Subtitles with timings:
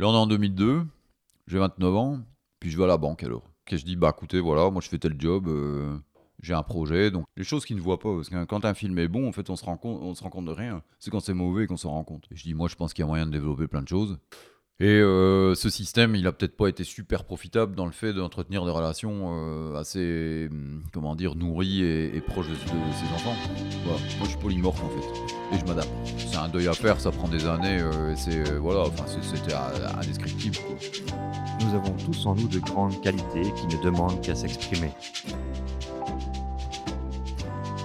[0.00, 0.86] Là, on est en 2002,
[1.48, 2.20] j'ai 29 ans,
[2.60, 3.42] puis je vais à la banque alors.
[3.68, 5.98] Je dis, bah écoutez, voilà, moi je fais tel job, euh,
[6.40, 7.10] j'ai un projet.
[7.10, 9.32] Donc, les choses qu'ils ne voient pas, parce que quand un film est bon, en
[9.32, 10.82] fait, on se rend compte, on se rend compte de rien.
[11.00, 12.28] C'est quand c'est mauvais qu'on s'en rend compte.
[12.30, 14.18] Et je dis, moi je pense qu'il y a moyen de développer plein de choses.
[14.80, 18.64] Et euh, ce système, il a peut-être pas été super profitable dans le fait d'entretenir
[18.64, 23.34] des relations euh, assez, hum, comment dire, nourries et, proches de, ses enfants.
[23.84, 25.90] Moi, je suis polymorphe en fait, et je m'adapte.
[26.18, 29.54] C'est un deuil à faire, ça prend des années, euh, et c'est voilà, enfin, c'était
[29.98, 30.58] indescriptible.
[31.60, 34.92] Nous avons tous en nous de grandes qualités qui ne demandent qu'à s'exprimer.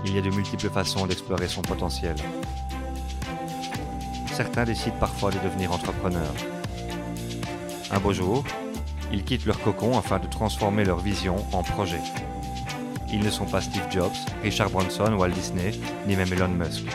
[0.06, 2.16] Il y a de multiples façons d'explorer son potentiel.
[4.32, 6.36] Certains décident parfois de devenir entrepreneurs.
[7.92, 8.44] Un beau jour,
[9.12, 12.02] ils quittent leur cocon afin de transformer leur vision en projet.
[13.12, 14.12] Ils ne sont pas Steve Jobs,
[14.42, 15.72] Richard Branson, Walt Disney,
[16.08, 16.86] ni même Elon Musk.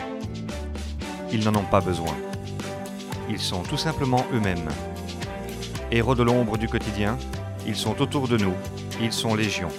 [1.31, 2.13] Ils n'en ont pas besoin.
[3.29, 4.67] Ils sont tout simplement eux-mêmes.
[5.91, 7.17] Héros de l'ombre du quotidien,
[7.65, 8.53] ils sont autour de nous,
[9.01, 9.69] ils sont légion.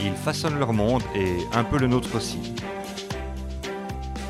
[0.00, 2.54] Ils façonnent leur monde et un peu le nôtre aussi.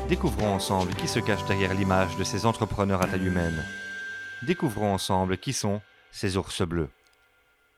[0.09, 3.63] Découvrons ensemble qui se cache derrière l'image de ces entrepreneurs à taille humaine.
[4.45, 6.89] Découvrons ensemble qui sont ces ours bleus.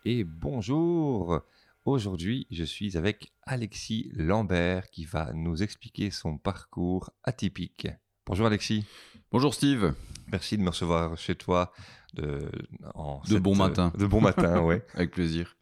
[0.05, 1.41] Et bonjour
[1.85, 7.87] Aujourd'hui, je suis avec Alexis Lambert qui va nous expliquer son parcours atypique.
[8.25, 8.85] Bonjour Alexis,
[9.31, 9.93] Bonjour Steve.
[10.31, 11.71] merci de me recevoir chez toi
[12.15, 12.49] de,
[12.95, 13.93] en De bon matin.
[13.95, 14.83] De bon matin, ouais.
[14.95, 15.55] Avec plaisir.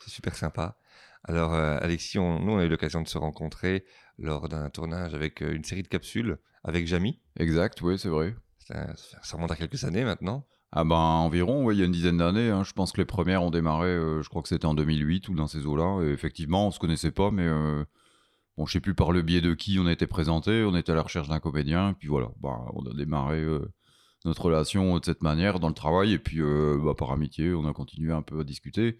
[0.00, 0.76] C'est super sympa.
[1.22, 3.84] Alors, euh, Alexis, on- nous, on a eu l'occasion de se rencontrer
[4.18, 7.20] lors d'un tournage avec euh, une série de capsules avec Jamie.
[7.38, 8.34] Exact, oui, c'est vrai.
[8.96, 10.46] Ça, ça remonte à quelques années maintenant.
[10.72, 12.48] Ah ben environ, ouais, il y a une dizaine d'années.
[12.50, 12.62] hein.
[12.62, 15.34] Je pense que les premières ont démarré, euh, je crois que c'était en 2008 ou
[15.34, 16.04] dans ces eaux-là.
[16.04, 17.84] Et effectivement, on se connaissait pas, mais euh,
[18.56, 20.62] bon, je sais plus par le biais de qui on a été présenté.
[20.64, 23.72] On était à la recherche d'un comédien, puis voilà, bah, on a démarré euh,
[24.24, 27.66] notre relation de cette manière dans le travail, et puis euh, bah, par amitié, on
[27.68, 28.98] a continué un peu à discuter.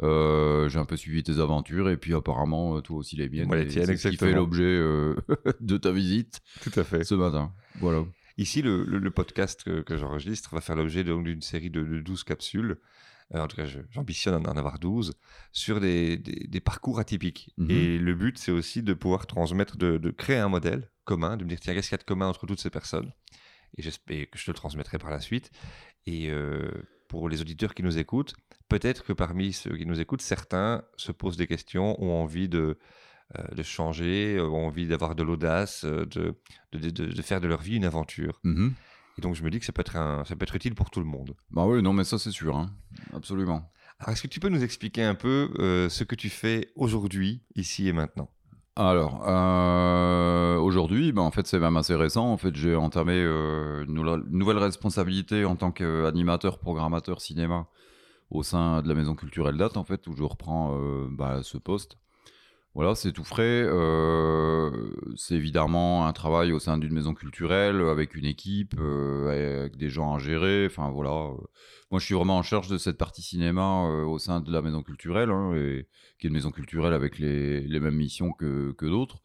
[0.00, 3.46] J'ai un peu suivi tes aventures, et puis apparemment, toi aussi les miennes.
[3.48, 4.64] Moi, les et tiennes, qui fait l'objet
[5.60, 7.04] de ta visite Tout à fait.
[7.04, 7.52] ce matin.
[7.78, 8.04] Voilà.
[8.36, 12.00] Ici, le, le- le podcast que, que j'enregistre va faire l'objet d'une série de, de
[12.00, 12.78] 12 capsules.
[13.34, 15.14] Euh, en tout cas, j'ambitionne d'en avoir 12
[15.52, 17.52] sur des, des- des parcours atypiques.
[17.58, 17.70] Mhm.
[17.70, 21.44] Et le but, c'est aussi de pouvoir transmettre, de, de créer un modèle commun, de
[21.44, 23.12] me dire, tiens, qu'est-ce qu'il y a de commun entre toutes ces personnes?
[23.76, 25.50] Et j'espère que je te le transmettrai par la suite.
[26.06, 26.70] Et euh,
[27.08, 28.34] pour les auditeurs qui nous écoutent,
[28.68, 32.78] peut-être que parmi ceux qui nous écoutent, certains se posent des questions, ont envie de,
[33.54, 36.34] de changer, euh, ont envie d'avoir de l'audace, euh, de,
[36.72, 38.40] de, de- de faire de leur vie une aventure.
[38.44, 38.74] Mhm.
[39.16, 40.90] Et donc je me dis que ça peut être, un- ça peut être utile pour
[40.90, 41.34] tout le monde.
[41.50, 42.70] Bah oui, non, mais ça c'est sûr, hein.
[43.12, 43.70] absolument.
[44.00, 47.42] Alors est-ce que tu peux nous expliquer un peu euh, ce que tu fais aujourd'hui,
[47.54, 48.28] ici et maintenant?
[48.76, 52.26] Alors, euh, aujourd'hui, ben, en fait, c'est même assez récent.
[52.32, 57.68] En fait, j'ai entamé euh, une nouvelle- responsabilité en tant qu'animateur, programmateur cinéma
[58.30, 61.56] au sein de la Maison Culturelle Date, en fait, où je reprends euh, bah, ce
[61.56, 61.98] poste.
[62.74, 63.62] Voilà, c'est tout frais.
[63.64, 64.70] euh,
[65.14, 69.88] c'est évidemment un travail au sein d'une maison culturelle avec une équipe, euh, avec des
[69.88, 70.66] gens à gérer.
[70.66, 71.10] Enfin voilà.
[71.12, 71.36] euh.
[71.92, 74.60] Moi, je suis vraiment en charge de cette partie cinéma euh, au sein de la
[74.60, 75.86] maison culturelle, hein, et,
[76.18, 79.20] qui est une maison culturelle avec les, les mêmes missions que, que d'autres.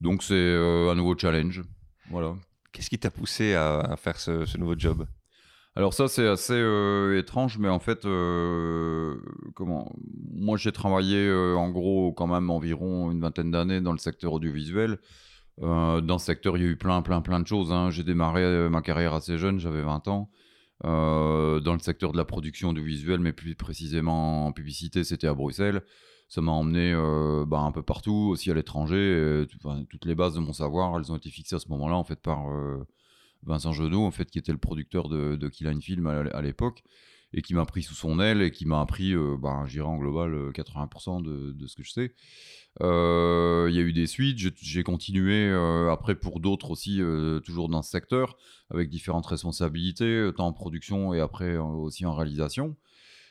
[0.00, 1.62] Donc c'est euh, un nouveau challenge.
[2.10, 2.34] Voilà.
[2.72, 5.06] Qu'est-ce qui t'a poussé à, à faire ce, ce nouveau job?
[5.78, 9.14] Alors ça c'est assez euh, étrange, mais en fait, euh,
[9.54, 9.92] comment
[10.34, 14.32] Moi j'ai travaillé euh, en gros quand même environ une vingtaine d'années dans le secteur
[14.32, 14.98] audiovisuel.
[15.60, 17.72] Dans ce secteur, il y a eu plein, plein, plein de choses.
[17.72, 17.90] hein.
[17.90, 20.30] J'ai démarré ma carrière assez jeune, j'avais 20 ans.
[20.82, 25.82] Dans le secteur de la production audiovisuelle, mais plus précisément en publicité, c'était à Bruxelles.
[26.28, 26.92] Ça m'a emmené
[27.46, 29.44] bah, un peu partout, aussi à l'étranger.
[29.90, 32.20] Toutes les bases de mon savoir, elles ont été fixées à ce moment-là, en fait,
[32.20, 32.46] par
[33.44, 36.82] Vincent Genot, en fait, qui était le producteur de, de Line Film à, l'époque,
[37.32, 39.86] et qui m'a pris sous son aile et qui m'a appris, euh, bah, je dirais
[39.86, 42.14] en global, euh, 80% de, de ce que je sais.
[42.80, 47.40] Euh, Il y a eu des suites, j'ai- continué euh, après pour d'autres aussi, euh,
[47.40, 48.36] toujours dans ce secteur,
[48.70, 52.76] avec différentes responsabilités, euh, tant en production et après euh, aussi en réalisation.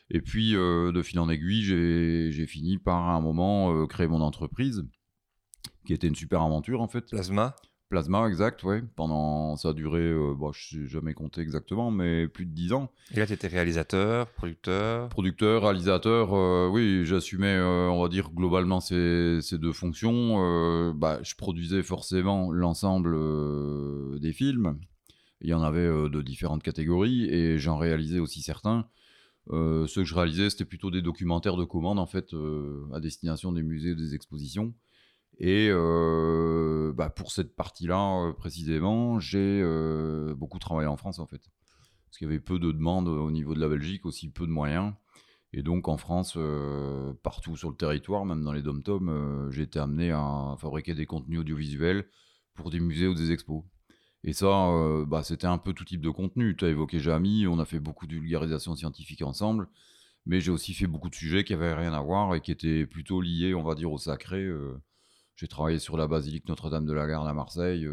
[0.10, 4.08] Et puis, euh, de fil en aiguille, j'ai fini par à un moment euh, créer
[4.08, 4.86] mon entreprise,
[5.86, 7.10] qui était une super aventure en fait.
[7.10, 7.56] Plasma?
[7.90, 8.84] Plasma, exact, ouais.
[8.98, 12.74] Pendant, ça a duré, euh, bon, je sais jamais compté exactement, mais plus de 10
[12.74, 12.92] ans.
[13.14, 15.08] Et là, tu étais réalisateur, producteur?
[15.08, 20.18] Producteur, réalisateur, euh, oui, j'assumais, euh, on va dire, globalement ces, ces deux fonctions.
[20.96, 23.16] Bah, je produisais forcément l'ensemble
[24.20, 24.78] des films.
[25.40, 28.88] Il y en avait de différentes catégories et j'en réalisais aussi certains.
[29.50, 32.36] Ceux que je réalisais, c'était plutôt des documentaires de commande, en fait,
[32.94, 34.74] à destination des musées, des expositions.
[35.40, 41.42] Et euh, bah, pour cette partie-là, précisément, j'ai euh, beaucoup travaillé en France, en fait.
[42.06, 44.52] parce qu'il y avait peu de demandes au niveau de la Belgique, aussi peu de
[44.52, 44.94] moyens.
[45.54, 49.80] Et donc en France, euh, partout sur le territoire, même dans les dom-toms, j'ai été
[49.80, 52.06] amené à fabriquer des contenus audiovisuels
[52.54, 53.64] pour des musées ou des expos.
[54.24, 54.74] Et ça,
[55.08, 56.56] bah, c'était un peu tout type de contenu.
[56.58, 59.70] Tu as évoqué Jamy, on a fait beaucoup de vulgarisation scientifique ensemble,
[60.26, 62.86] mais j'ai aussi fait beaucoup de sujets qui avaient rien à voir et qui étaient
[62.86, 64.50] plutôt liés, on va dire, au sacré.
[65.38, 67.88] J'ai travaillé sur la basilique Notre-Dame de la Garde à Marseille,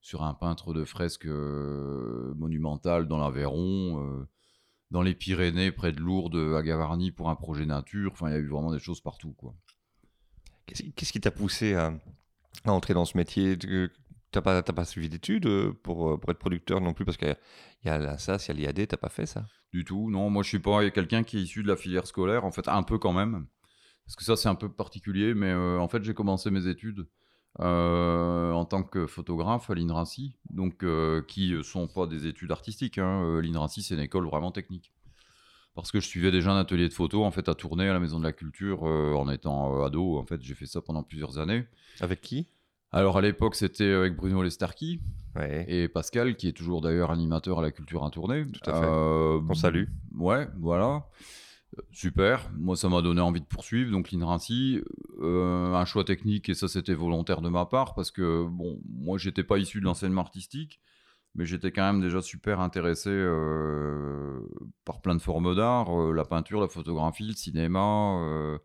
[0.00, 4.26] sur un peintre de fresques monumentales dans l'Aveyron
[4.92, 8.12] dans les Pyrénées, près de Lourdes, à Gavarnie, pour un projet nature.
[8.12, 9.32] Enfin, il y a eu vraiment des choses partout.
[9.32, 9.54] quoi.
[10.66, 11.92] Qu'est-ce qui t'a poussé à,
[12.66, 13.58] entrer dans ce métier?
[13.58, 13.90] Tu
[14.34, 17.06] n'as pas, pas suivi d'études euh, pour, euh, pour être producteur non plus?
[17.06, 17.34] Parce qu'il
[17.84, 19.46] y a la SAS, il y a l'IAD, tu n'as pas fait ça?
[19.72, 20.28] Du tout, non.
[20.28, 22.44] Moi, je suis pas quelqu'un qui est issu de la filière scolaire.
[22.44, 23.46] En fait, un peu quand même.
[24.12, 25.32] Parce que ça, c'est un peu particulier.
[25.32, 27.06] Mais euh, en fait, j'ai commencé mes études
[27.60, 32.98] euh, en tant que photographe à l'INRACI, donc euh, qui sont pas des études artistiques.
[32.98, 33.24] Hein.
[33.24, 34.92] Euh, L'INRACI, c'est une école vraiment technique.
[35.74, 38.00] Parce que je suivais déjà un atelier de photo en fait à tourner à la
[38.00, 40.18] Maison de la Culture en étant ado.
[40.18, 41.64] En fait, j'ai fait ça pendant plusieurs années.
[42.00, 42.46] Avec qui?
[42.90, 45.00] Alors à l'époque, c'était avec Bruno Lestarki
[45.66, 48.44] et Pascal, qui est toujours d'ailleurs animateur à la culture à tourner.
[48.46, 48.86] Tout à fait.
[48.86, 49.84] On salue.
[50.14, 51.06] Ouais, voilà.
[51.90, 54.82] Super, moi ça m'a donné envie de poursuivre, donc l'INRACI,
[55.20, 59.16] euh, un choix technique et ça c'était volontaire de ma part parce que bon, moi
[59.16, 60.80] j'étais pas issu de l'enseignement artistique,
[61.34, 64.40] mais j'étais quand même déjà super intéressé euh,
[64.84, 68.58] par plein de formes d'art, euh, la peinture, la photographie, le cinéma,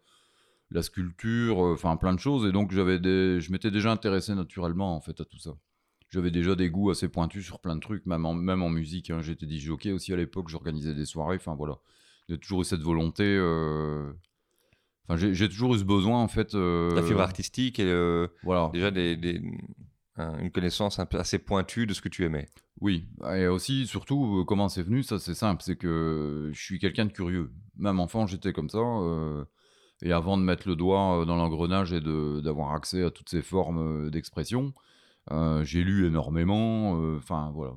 [0.71, 2.99] la sculpture, enfin plein de choses et donc j'avais
[3.39, 5.51] je m'étais déjà intéressé naturellement en fait à tout ça.
[6.09, 9.09] J'avais déjà des goûts assez pointus sur plein de trucs, même en, même en musique.
[9.09, 9.21] Hein.
[9.21, 11.79] J'étais DJ aussi à l'époque, j'organisais des soirées, enfin voilà
[12.27, 13.23] j'ai toujours eu cette volonté.
[13.25, 14.11] Euh,
[15.07, 16.55] enfin, j'ai toujours eu ce besoin, en fait.
[16.55, 18.69] Euh, La fibre artistique et euh, voilà.
[18.73, 19.41] déjà des,
[20.17, 22.47] une connaissance un peu assez pointue de ce que tu aimais.
[22.81, 27.05] Oui, et aussi, surtout, comment c'est venu, ça c'est simple, c'est que je suis quelqu'un
[27.05, 27.51] de curieux.
[27.77, 28.79] Même enfant, j'étais comme ça.
[30.01, 34.09] et avant de mettre le doigt dans l'engrenage et d'avoir accès à toutes ces formes
[34.09, 34.73] d'expression,
[35.63, 36.91] j'ai lu énormément.
[37.17, 37.73] Enfin, voilà.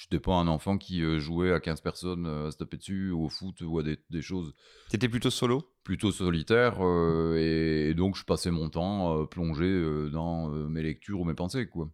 [0.00, 2.78] Je n'étais pas un enfant qui euh, jouait à 15 personnes euh, à se taper
[2.78, 4.54] dessus, ou au foot, ou à des, choses.
[4.88, 5.74] Tu étais plutôt solo?
[5.84, 11.34] Plutôt solitaire, euh, et, donc je passais mon temps plongé dans mes lectures ou mes
[11.34, 11.90] pensées, quoi.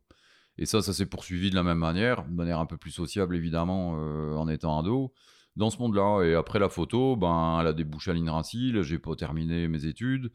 [0.57, 3.35] Et ça, ça s'est poursuivi de la même manière, de manière un peu plus sociable,
[3.35, 5.13] évidemment, en étant ado,
[5.57, 6.23] dans ce monde-là.
[6.23, 10.31] Et après la photo, ben, elle a débouché à l'INRACI, j'ai pas terminé mes études.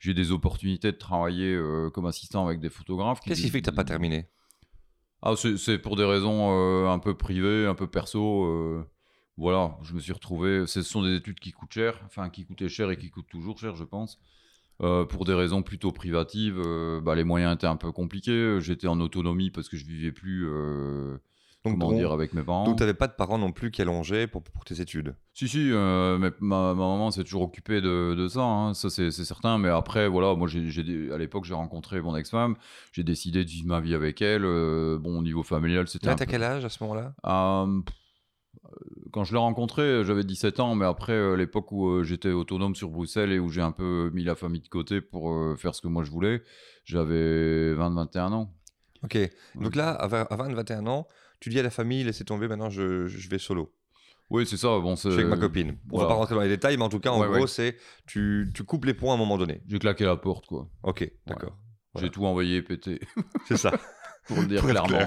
[0.00, 1.56] J'ai des opportunités de travailler
[1.94, 3.20] comme assistant avec des photographes.
[3.20, 4.28] Qu'est-ce qui fait que tu n'as pas terminé?
[5.22, 8.44] Ah, c'est pour des raisons euh, un peu privées, un peu perso.
[8.44, 8.84] Euh,
[9.36, 10.66] voilà, je me suis retrouvé.
[10.66, 13.58] Ce sont des études qui coûtent cher, enfin qui coûtaient cher et qui coûtent toujours
[13.58, 14.18] cher, je pense.
[14.82, 16.60] Euh, pour des raisons plutôt privatives,
[17.04, 18.58] bah, les moyens étaient un peu compliqués.
[18.60, 20.48] J'étais en autonomie parce que je vivais plus
[21.64, 22.64] donc, comment dire, avec mes parents.
[22.64, 25.14] Donc, tu n'avais pas de parents non plus qui allongeaient pour, pour tes études?
[25.32, 29.10] Si, si, euh, mais ma, maman s'est toujours occupée de, de ça, hein, ça c'est
[29.12, 29.58] certain.
[29.58, 32.56] Mais après, voilà, moi, j'ai à l'époque, j'ai rencontré mon ex-femme,
[32.90, 34.44] j'ai décidé de vivre ma vie avec elle.
[34.44, 36.08] Euh, bon, au niveau familial, c'était.
[36.08, 37.14] Là, t'as quel âge à ce moment-là?
[37.26, 37.80] Euh,
[39.12, 43.30] Quand je l'ai rencontré, j'avais 17 ans, mais après, l'époque où j'étais autonome sur Bruxelles
[43.30, 46.02] et où j'ai un peu mis la famille de côté pour faire ce que moi
[46.02, 46.42] je voulais,
[46.84, 48.52] j'avais 20-21 ans.
[49.04, 49.18] Ok,
[49.56, 51.06] donc là, à 20-21 ans,
[51.42, 53.74] tu dis à la famille, laissez tomber, maintenant je, je vais solo.
[54.30, 54.78] Oui, c'est ça.
[54.78, 55.76] Bon, je suis avec ma copine.
[55.90, 58.48] On va pas rentrer dans les détails, mais en tout cas, en gros, c'est tu,
[58.54, 59.60] tu, coupes les points à un moment donné.
[59.66, 60.68] J'ai claqué la porte, quoi.
[60.84, 61.58] Ok, d'accord.
[62.00, 63.00] J'ai tout envoyé péter.
[63.46, 63.72] C'est ça.
[64.26, 65.06] Pour le dire clairement.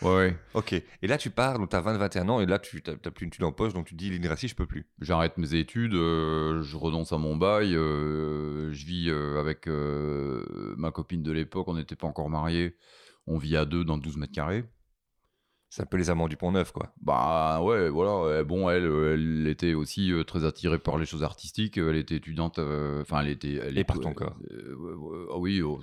[0.00, 0.36] Ouais, ouais.
[0.54, 0.74] Ok.
[0.74, 3.30] Et là, tu pars, donc tu as 20-21 ans, et là, tu n'as plus une
[3.30, 4.86] étude en poche, donc tu dis l'INRACI, je peux plus.
[5.00, 10.92] J'arrête mes études, euh, je renonce à mon bail, euh, je vis euh, avec ma
[10.92, 12.76] copine de l'époque, on n'était pas encore mariés,
[13.26, 14.62] on vit à deux dans 12 mètres carrés.
[15.70, 16.94] C'est un peu les amants du Pont Neuf, quoi.
[17.02, 18.42] Bah ouais, voilà.
[18.42, 21.76] Bon, elle, elle était aussi euh, très attirée par les choses artistiques.
[21.76, 22.58] Elle était étudiante.
[22.58, 23.60] Euh, enfin, elle était.
[23.62, 24.38] Elle Et par ton corps.
[25.30, 25.60] ah oui.
[25.60, 25.80] Oh,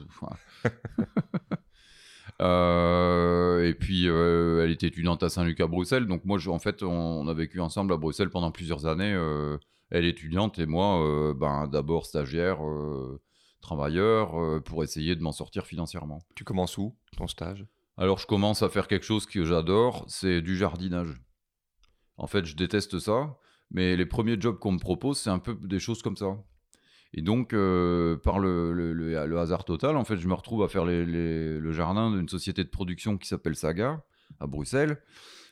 [3.62, 6.08] et puis, elle était étudiante à Saint-Luc à Bruxelles.
[6.08, 9.15] Donc, moi, en fait, on, a vécu ensemble à Bruxelles pendant plusieurs années.
[9.92, 12.58] elle étudiante et moi, ben, d'abord stagiaire,
[13.62, 16.24] travailleur, pour essayer de m'en sortir financièrement.
[16.36, 17.68] Tu commences où, ton stage?
[17.98, 21.22] Alors je commence à faire quelque chose que j'adore, c'est du jardinage.
[22.18, 23.38] En fait, je déteste ça,
[23.72, 26.38] mais les premiers jobs qu'on me propose, c'est un peu des choses comme ça.
[27.14, 31.72] Et donc, euh, par le, hasard total, en fait, je me retrouve à faire le
[31.72, 34.04] jardin d'une société de production qui s'appelle Saga,
[34.40, 35.02] à Bruxelles,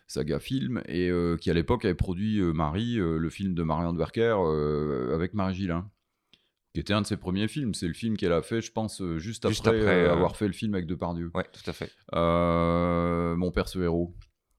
[0.08, 3.98] Saga Film, et euh, qui à l'époque avait produit euh, Marie, le film de Marianne
[3.98, 4.36] Werker,
[5.14, 5.90] avec Marie Gillin
[6.74, 7.74] qui était un de ses premiers films.
[7.74, 10.54] C'est le film qu'elle a fait, je pense, euh, juste, après, euh, avoir fait le
[10.54, 11.32] film avec Depardieu.
[11.36, 11.92] Ouais, tout à fait.
[12.14, 14.16] Euh, Mon père, ce héros.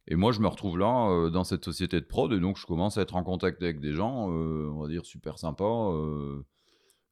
[0.07, 2.67] Et moi, je me retrouve là, euh, dans cette société de prod, et donc je
[2.67, 6.45] commence à être en contact avec des gens, euh, on va dire, super sympas, euh,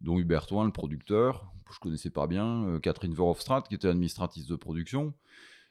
[0.02, 3.88] dont Hubert Toin, le producteur, que je connaissais pas bien, euh, Catherine Verhofstadt, qui était
[3.88, 5.14] administratrice de production.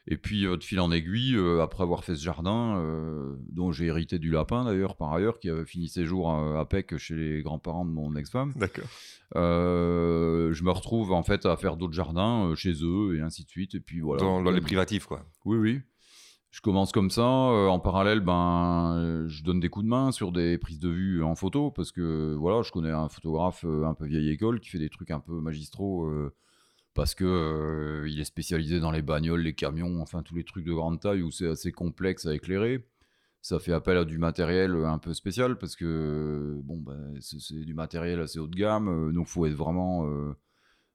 [0.07, 3.71] Et puis, euh, de fil en aiguille, euh, après avoir fait ce jardin, euh, dont
[3.71, 7.15] j'ai hérité du lapin d'ailleurs, par ailleurs, qui avait fini ses jours à, Pec chez
[7.15, 8.85] les grands-parents de mon ex-femme, D'accord.
[9.33, 13.75] je me retrouve en fait à faire d'autres jardins chez eux, et ainsi de suite.
[13.75, 14.21] Et puis voilà.
[14.21, 15.25] Dans, dans les privatifs, quoi.
[15.45, 15.81] Oui, oui.
[16.51, 17.21] Je commence comme ça.
[17.21, 21.23] euh, en parallèle, ben, je donne des coups de main sur des prises de vue
[21.23, 24.69] en photo parce que voilà, je connais un photographe euh, un peu vieille école qui
[24.69, 26.35] fait des trucs un peu magistraux euh,
[26.93, 30.65] parce que euh, il est spécialisé dans les bagnoles, les camions, enfin tous les trucs
[30.65, 32.87] de grande taille où c'est assez complexe à éclairer.
[33.41, 37.73] Ça fait appel à du matériel un peu spécial parce que bon, ben, c'est du
[37.73, 40.35] matériel assez haut de gamme, euh, donc faut être vraiment, euh,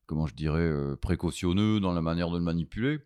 [0.06, 3.00] comment je dirais, euh, précautionneux dans la manière de le manipuler.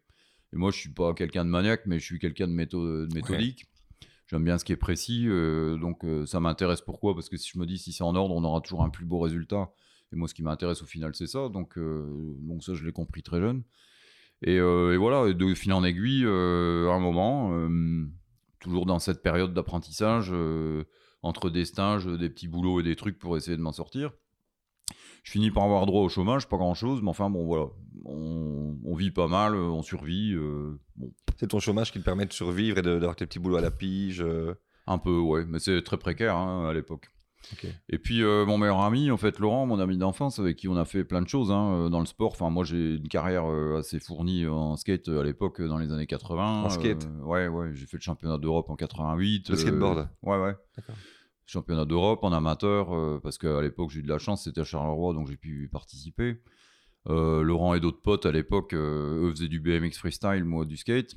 [0.52, 3.14] Et moi, je suis pas quelqu'un de maniaque, mais je suis quelqu'un de, métho- de
[3.14, 3.66] méthodique.
[4.26, 6.82] J'aime bien ce qui est précis, euh, donc euh, ça m'intéresse.
[6.82, 7.14] Pourquoi?
[7.14, 9.04] Parce que si je me dis si c'est en ordre, on aura toujours un plus
[9.06, 9.70] beau résultat.
[10.12, 11.49] Et moi, ce qui m'intéresse au final, c'est ça.
[11.49, 12.05] Donc, euh,
[12.40, 13.62] donc ça, je l'ai compris très jeune.
[14.43, 18.07] Et, euh, et voilà, de fil en aiguille, euh, à un moment, euh,
[18.59, 20.85] toujours dans cette période d'apprentissage, euh,
[21.23, 24.12] entre des stages, des petits boulots et des trucs pour essayer de m'en sortir.
[25.23, 27.67] Je finis par avoir droit au chômage, pas grand chose, mais enfin bon voilà,
[28.07, 32.05] on, on vit pas mal, euh, on survit, euh, bon, C'est ton chômage qui te
[32.05, 34.23] permet de survivre et d'avoir tes petits boulots à la pige.
[34.23, 34.55] euh.
[34.87, 37.11] un peu ouais, mais c'est très précaire hein, à l'époque.
[37.88, 40.76] Et puis euh, mon meilleur ami, en fait Laurent, mon ami d'enfance, avec qui on
[40.76, 42.32] a fait plein de choses hein, euh, dans le sport.
[42.32, 46.06] Enfin moi j'ai une carrière euh, assez fournie en skate à l'époque, dans les années
[46.06, 46.62] 80.
[46.64, 49.49] En skate Euh, Ouais ouais, j'ai fait le championnat d'Europe en 88.
[49.50, 50.54] Le skateboard Ouais ouais.
[50.76, 50.94] D'accord.
[51.47, 55.14] championnat d'Europe en amateur, parce qu'à l'époque j'ai eu de la chance, c'était à Charleroi,
[55.14, 56.40] donc j'ai pu participer.
[57.06, 61.16] Laurent et d'autres potes à l'époque, eux faisaient du BMX freestyle, moi du skate.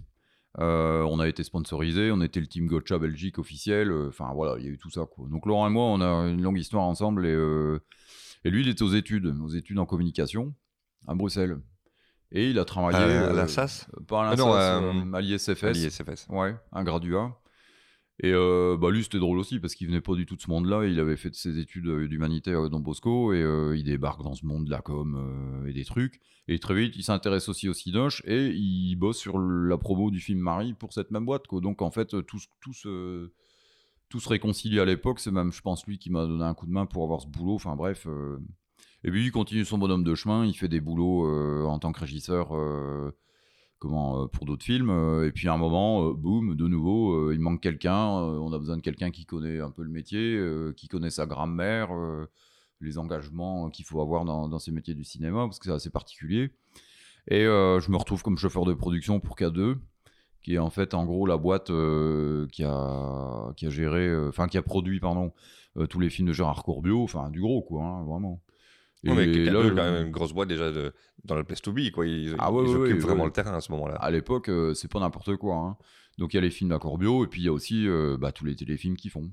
[0.59, 3.89] Euh, on a été sponsorisé, on était le team Gotcha Belgique officiel.
[3.91, 5.05] euh, Enfin voilà, il y a eu tout ça.
[5.05, 5.27] Quoi.
[5.29, 7.79] Donc Laurent et moi, on a une longue histoire ensemble et, euh,
[8.43, 10.53] et lui, il était aux études, aux études en communication
[11.07, 11.57] à Bruxelles.
[12.31, 12.97] Et il a travaillé.
[12.97, 15.63] À, à euh, la SAS Pas à Ah non, l'INSAS, à l'ISFS.
[15.63, 16.27] à l'ISFS.
[16.29, 17.35] Ouais, un graduat.
[18.19, 20.49] Et euh, bah lui, c'était drôle aussi parce qu'il venait pas du tout de ce
[20.49, 20.85] monde-là.
[20.85, 24.35] Il avait fait ses études euh, d'humanitaire à Don Bosco et euh, il débarque dans
[24.35, 26.21] ce monde de la com euh, et des trucs.
[26.47, 30.19] Et très vite, il s'intéresse aussi au Cinoche et il bosse sur la promo du
[30.19, 31.45] film Marie pour cette même boîte.
[31.51, 33.31] Donc en fait, tout, tout, se,
[34.09, 35.19] tout se réconcilie à l'époque.
[35.19, 37.27] C'est même, je pense, lui qui m'a donné un coup de main pour avoir ce
[37.27, 37.55] boulot.
[37.55, 38.05] Enfin bref.
[38.07, 38.37] euh.
[39.05, 40.45] Et puis il continue son bonhomme de chemin.
[40.45, 42.51] Il fait des boulots euh, en tant que régisseur.
[43.85, 47.39] Euh, pour d'autres films euh, et puis à un moment euh, boum de nouveau il
[47.39, 50.39] manque quelqu'un on a besoin de quelqu'un qui connaît un peu le métier
[50.77, 51.89] qui connaît sa grammaire
[52.81, 56.51] les engagements qu'il faut avoir dans, ces métiers du cinéma parce que c'est assez particulier.
[57.29, 59.77] Et je me retrouve comme chauffeur de production pour K2
[60.41, 61.71] qui est en fait en gros la boîte
[62.51, 65.31] qui a qui a géré enfin qui a produit pardon
[65.89, 68.41] tous les films de Gérard Corbiot enfin du gros quoi hein, vraiment
[69.11, 70.93] Ouais, mais K2, là, quand même une grosse boîte déjà de,
[71.25, 72.05] dans le place to be, quoi.
[72.05, 73.95] Ils, Ah ouais, ils ouais, occupent ouais, vraiment le terrain à ce moment-là.
[73.95, 75.55] à l'époque, euh, c'est pas n'importe quoi.
[75.55, 75.77] hein.
[76.17, 78.17] Donc il y a les films à Corbio et puis il y a aussi euh,
[78.17, 79.31] bah, tous les téléfilms qu'ils font.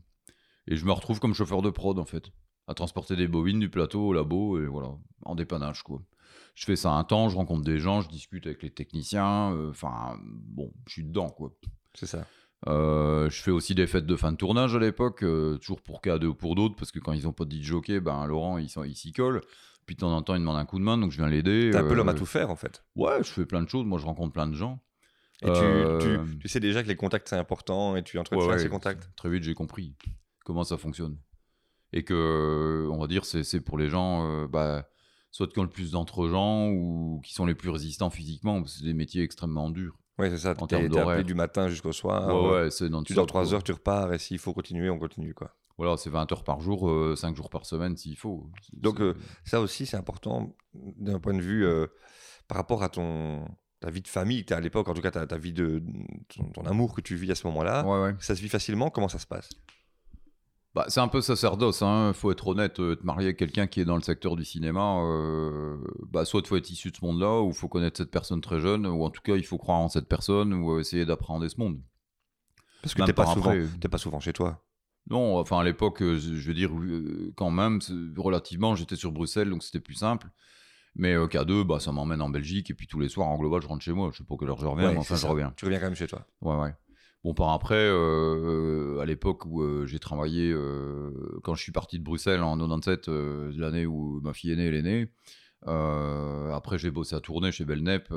[0.67, 2.31] Et je me retrouve comme chauffeur de prod en fait,
[2.67, 4.89] à transporter des bobines du plateau au labo et voilà,
[5.23, 6.03] en dépannage quoi.
[6.55, 9.71] Je fais ça un temps, je rencontre des gens, je discute avec les techniciens, euh,
[9.71, 11.55] enfin bon, je suis dedans quoi.
[11.95, 12.27] C'est ça.
[12.69, 16.01] Euh, je fais aussi des fêtes de fin de tournage à l'époque, euh, toujours pour
[16.03, 18.69] K2 ou pour d'autres, parce que quand ils ont pas de jockey, ben Laurent il
[18.97, 19.41] s'y colle.
[19.87, 21.71] Puis de temps en temps il demande un coup de main, donc je viens l'aider.
[21.73, 22.85] T'es un peu euh, l'homme à tout faire, en fait.
[22.97, 24.83] Ouais, je fais plein de choses, moi je rencontre plein de gens.
[25.43, 28.53] Et tu, tu, tu sais déjà que les contacts, c'est important et tu entretiens Ouais,
[28.53, 29.09] ouais, ces contacts.
[29.17, 29.97] Très vite, j'ai compris
[30.45, 31.17] comment ça fonctionne.
[31.95, 34.87] Et que, on va dire, c'est pour les gens, bah,
[35.31, 38.79] soit qui ont le plus d'entre-gens ou qui sont les plus résistants physiquement, parce que
[38.81, 39.97] c'est des métiers extrêmement durs.
[40.21, 40.55] Oui, c'est ça.
[40.55, 42.29] Termes t'es appelé du matin jusqu'au soir.
[42.29, 44.91] ouais, euh, ouais, c'est non Tu dors 3 heures, tu repars et s'il faut continuer,
[44.91, 45.55] on continue, quoi.
[45.79, 48.51] Voilà, c'est 20 heures par jour, 5 jours par semaine s'il faut.
[48.75, 51.87] Donc, euh, Ça aussi, c'est important d'un point de vue euh,
[52.49, 53.45] par rapport à ton
[53.81, 55.83] ta vie de famille que tu à l'époque, en tout cas ta, ta vie de
[56.29, 57.87] ton, ton amour que tu vis à ce moment-là.
[57.87, 58.15] ouais, ouais.
[58.21, 59.49] Ça se vit facilement Comment ça se passe?
[60.75, 62.13] Bah, c'est un peu sacerdoce, hein.
[62.15, 65.01] faut être honnête, euh, te marier avec quelqu'un qui est dans le secteur du cinéma,
[65.03, 65.77] euh,
[66.09, 68.41] bah, soit il faut être issu de ce monde-là, ou il faut connaître cette personne
[68.41, 71.05] très jeune, ou en tout cas il faut croire en cette personne, ou euh, essayer
[71.05, 71.81] d'appréhender ce monde.
[72.83, 73.53] Parce que t'es pas, souvent,
[73.91, 74.63] pas souvent chez toi.
[75.09, 77.81] Non, enfin à l'époque, euh, je veux dire, euh, quand même,
[78.17, 80.29] relativement, j'étais sur Bruxelles, donc c'était plus simple.
[80.95, 83.63] Mais euh, K2, bah, ça m'emmène en Belgique, et puis tous les soirs, en global,
[83.63, 84.11] je rentre chez moi.
[84.13, 85.53] Je sais pas quelle heure je reviens, Ouais, mais enfin, je reviens.
[85.57, 86.27] Tu reviens quand même chez toi.
[86.41, 86.75] Ouais, ouais.
[87.23, 91.99] Bon, par après, euh, à l'époque où euh, j'ai travaillé, euh, quand je suis parti
[91.99, 95.13] de Bruxelles en 97, euh, l'année où ma fille est née, elle est née.
[95.67, 98.09] après, j'ai bossé à tourner chez Belnep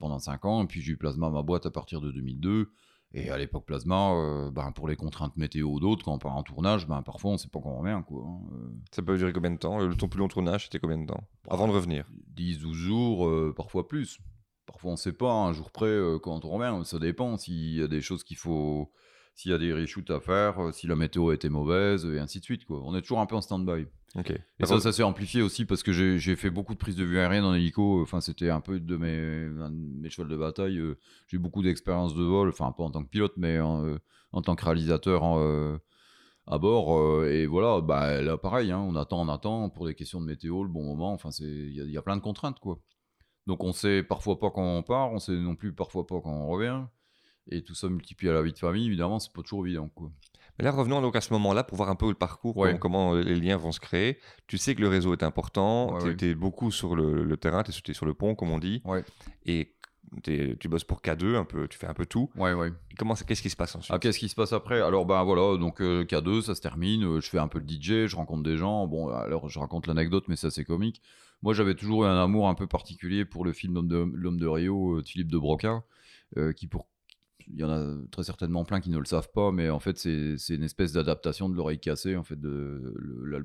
[0.00, 2.70] pendant 5 ans, et puis j'ai eu Plasma, ma boîte, à partir de 2002.
[3.12, 6.36] Et à l'époque Plasma, euh, ben, pour les contraintes météo ou d'autres, quand on part
[6.36, 8.00] en tournage, ben, parfois on sait pas quand on revient.
[8.06, 8.40] Quoi, hein.
[8.52, 9.78] Euh, Ça peut durer combien de temps?
[9.80, 11.24] Le ton plus long tournage, c'était combien de temps?
[11.48, 12.08] Avant de revenir?
[12.36, 14.20] 10, 12 jours, euh, parfois plus.
[14.72, 17.36] Parfois on sait pas, un jour près, euh, quand on revient, ça dépend.
[17.36, 18.92] S'il y a des choses qu'il faut.
[19.34, 22.40] S'il y a des reshoots à faire, euh, si la météo était mauvaise, et ainsi
[22.40, 22.64] de suite.
[22.66, 22.82] Quoi.
[22.84, 23.86] On est toujours un peu en stand-by.
[24.16, 24.30] Ok.
[24.30, 27.18] Et ça, ça s'est amplifié aussi parce que j'ai fait beaucoup de prises de vue
[27.18, 28.02] aérienne en hélico.
[28.02, 30.78] Enfin, c'était un peu de mes, un de mes chevals de bataille.
[30.78, 30.98] Euh,
[31.28, 33.96] J'ai beaucoup d'expérience de vol, enfin, pas en tant que pilote, mais en,
[34.32, 35.78] en tant que réalisateur en,
[36.46, 37.24] à bord.
[37.24, 40.64] et voilà, bah, là, pareil, hein, on attend, on attend pour des questions de météo,
[40.64, 41.12] le bon moment.
[41.12, 42.78] Enfin, il y, y a plein de contraintes, quoi.
[43.46, 46.30] Donc, on sait parfois pas quand on part, on sait non plus parfois pas quand
[46.32, 46.82] on revient.
[47.50, 50.10] Et tout ça multiplié à la vie de famille, évidemment, c'est pas toujours évident, quoi.
[50.58, 52.78] Mais là, revenons donc à ce moment-là pour voir un peu le parcours, Ouais.
[52.78, 54.18] comment, comment les liens vont se créer.
[54.46, 56.30] Tu sais que le réseau est important, Ouais, tu ouais.
[56.32, 58.82] es beaucoup sur le, le terrain, tu es sur le pont, comme on dit,
[59.46, 59.74] et
[60.22, 62.30] tu bosses pour K2, un peu, tu fais un peu tout.
[62.36, 62.68] ouais, ouais.
[62.90, 63.94] Et Comment, qu'est-ce qui se passe ensuite?
[63.94, 64.80] Ah, qu'est-ce qui se passe après?
[64.80, 67.04] Alors, ben voilà, donc euh, K2, ça se termine.
[67.04, 68.86] euh, je fais un peu le DJ, je rencontre des gens.
[68.86, 71.00] Bon, alors je raconte l'anecdote, mais ça c'est comique.
[71.42, 74.46] Moi, j'avais toujours eu un amour un peu particulier pour le film L'homme de, de
[74.46, 75.82] Rio, euh, de Philippe de Broca,
[76.36, 76.86] euh, qui pour.
[77.52, 79.98] Il y en a très certainement plein qui ne le savent pas, mais en fait,
[79.98, 82.94] c'est une espèce d'adaptation de l'oreille cassée, en fait, de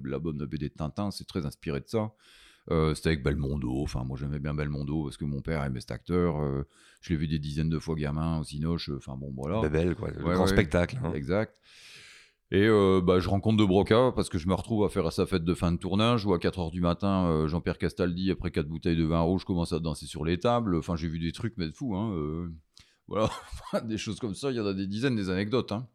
[0.04, 1.10] l'album de BD de Tintin.
[1.10, 2.12] C'est très inspiré de ça.
[2.72, 3.82] Euh, C'était avec Belmondo.
[3.84, 6.42] Enfin, moi, j'aimais bien Belmondo parce que mon père aimait cet acteur.
[6.42, 6.64] euh,
[7.02, 8.90] je l'ai vu des dizaines de fois gamin au Cinoche.
[8.98, 9.62] Enfin, bon, voilà.
[9.62, 10.50] Babel, quoi, le Ouais, grand ouais.
[10.50, 11.00] spectacle.
[11.04, 11.12] hein.
[11.14, 11.56] Exact.
[12.52, 15.26] Et euh, bah, je rencontre De Broca parce que je me retrouve à faire sa
[15.26, 18.68] fête de fin de tournage où à 4h du matin, euh, Jean-Pierre Castaldi, après 4
[18.68, 20.76] bouteilles de vin rouge, commence à danser sur les tables.
[20.78, 21.96] Enfin, j'ai vu des trucs, mais de fou.
[21.96, 22.48] Hein, euh,
[23.08, 23.30] voilà,
[23.86, 25.72] des choses comme ça, il y en a des dizaines, des anecdotes.
[25.72, 25.88] hein.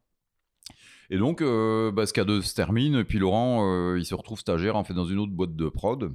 [1.08, 4.38] Et donc, euh, bah, ce K2 se termine, et puis Laurent, euh, il se retrouve
[4.38, 6.12] stagiaire en fait dans une autre boîte de prod,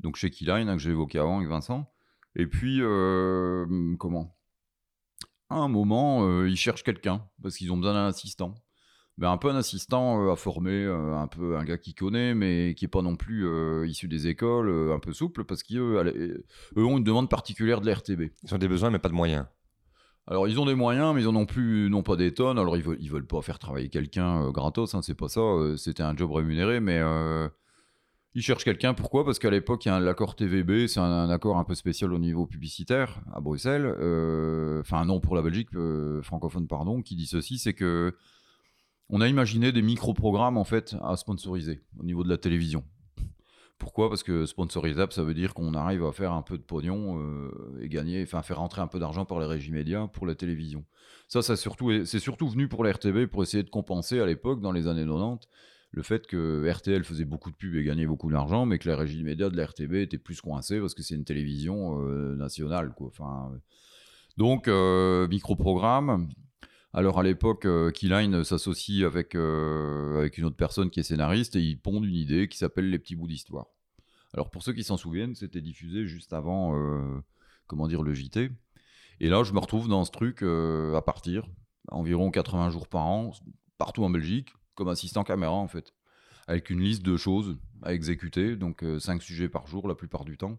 [0.00, 1.90] donc chez Keyline, hein, que j'ai évoqué avant avec Vincent.
[2.36, 4.36] Et puis, euh, comment?
[5.50, 8.54] À un moment, euh, ils cherchent quelqu'un, parce qu'ils ont besoin d'un assistant.
[9.16, 12.74] Ben, un peu un assistant euh, à former, un peu un gars qui connaît, mais
[12.76, 13.48] qui est pas non plus
[13.88, 16.44] issu des écoles, un peu souple, parce qu'eux
[16.76, 18.30] eux ont une demande particulière de la RTB.
[18.44, 19.46] Ils ont des besoins, mais pas de moyens.
[20.28, 22.58] Alors ils ont des moyens, mais ils en ont plus, non pas des tonnes.
[22.58, 25.40] Alors ils veulent, ils veulent pas faire travailler quelqu'un gratos, hein, c'est pas ça.
[25.76, 27.00] C'était un job rémunéré, mais
[28.34, 28.94] ils cherchent quelqu'un.
[28.94, 29.24] Pourquoi?
[29.24, 32.18] Parce qu'à l'époque, il y a l'accord TVB, c'est un, accord un peu spécial au
[32.18, 33.86] niveau publicitaire à Bruxelles.
[33.86, 38.14] euh, Enfin non pour la Belgique euh, francophone, pardon, qui dit ceci, c'est que
[39.10, 42.84] on a imaginé des micro-programmes en fait à sponsoriser au niveau de la télévision.
[43.78, 44.08] Pourquoi?
[44.08, 47.78] Parce que sponsorisable, ça veut dire qu'on arrive à faire un peu de pognon euh,
[47.80, 50.84] et gagner, enfin faire rentrer un peu d'argent par les régies médias pour la télévision.
[51.28, 54.60] Ça, ça surtout, c'est surtout venu pour la RTB pour essayer de compenser à l'époque,
[54.60, 55.48] dans les années 90,
[55.90, 58.96] le fait que RTL faisait beaucoup de pubs et gagnait beaucoup d'argent, mais que la
[58.96, 62.92] régie média de la RTB était plus coincée parce que c'est une télévision euh, nationale,
[62.94, 63.08] quoi.
[63.08, 63.58] Enfin, euh,
[64.36, 66.28] donc euh, micro-programme.
[66.92, 71.78] Alors à l'époque, Keyline s'associe avec, avec une autre personne qui est scénariste et ils
[71.78, 73.66] pondent une idée qui s'appelle Les petits bouts d'histoire.
[74.32, 76.74] Alors pour ceux qui s'en souviennent, c'était diffusé juste avant,
[77.66, 78.50] comment dire, le JT.
[79.20, 81.46] Et là, je me retrouve dans ce truc à partir,
[81.88, 83.32] environ 80 jours par an,
[83.76, 85.92] partout en Belgique, comme assistant caméra en fait,
[86.46, 90.38] avec une liste de choses à exécuter, donc 5 sujets par jour la plupart du
[90.38, 90.58] temps,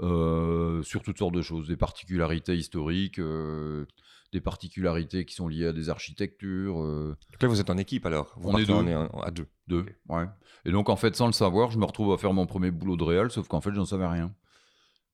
[0.00, 3.84] euh, sur toutes sortes de choses, des particularités historiques, euh,
[4.32, 6.80] des particularités qui sont liées à des architectures.
[6.82, 9.46] euh, Donc là, vous êtes en équipe alors Vous On est en- à deux.
[9.66, 10.26] deux, ouais.
[10.64, 12.96] Et donc, en fait, sans le savoir, je me retrouve à faire mon premier boulot
[12.96, 14.32] de réal, sauf qu'en fait, j'en savais rien.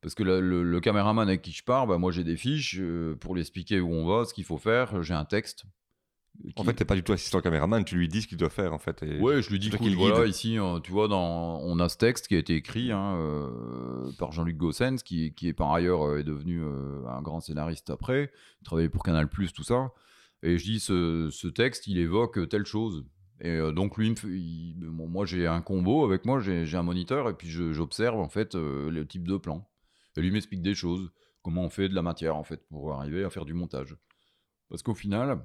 [0.02, 2.76] Parce que le, le- le caméraman avec qui je pars, bah, moi, j'ai des fiches
[2.78, 5.02] euh, pour lui expliquer où on va, ce qu'il faut faire.
[5.02, 5.64] J'ai un texte.
[6.56, 8.72] En fait, t'es pas du tout assistant caméraman, tu lui dis ce qu'il doit faire
[8.72, 9.02] en fait.
[9.02, 9.20] Et...
[9.20, 12.28] Ouais, je lui dis le voilà, ici, euh, tu vois, dans, on a ce texte
[12.28, 16.18] qui a été écrit hein, euh, par Jean-Luc Gossens, qui, qui est par ailleurs euh,
[16.18, 19.92] est devenu euh, un grand scénariste après, il travaillait pour Canal+, tout ça.
[20.42, 23.06] Et je dis, ce, ce texte, il évoque telle chose.
[23.40, 27.34] Et donc, lui, il bon, moi, j'ai un combo avec moi, j'ai un moniteur, et
[27.34, 29.66] puis j'observe, en fait, le type de plan.
[30.16, 31.10] Et lui m'explique des choses,
[31.42, 33.96] comment on fait de la matière, en fait, pour arriver à faire du montage.
[34.68, 35.40] Parce qu'au final,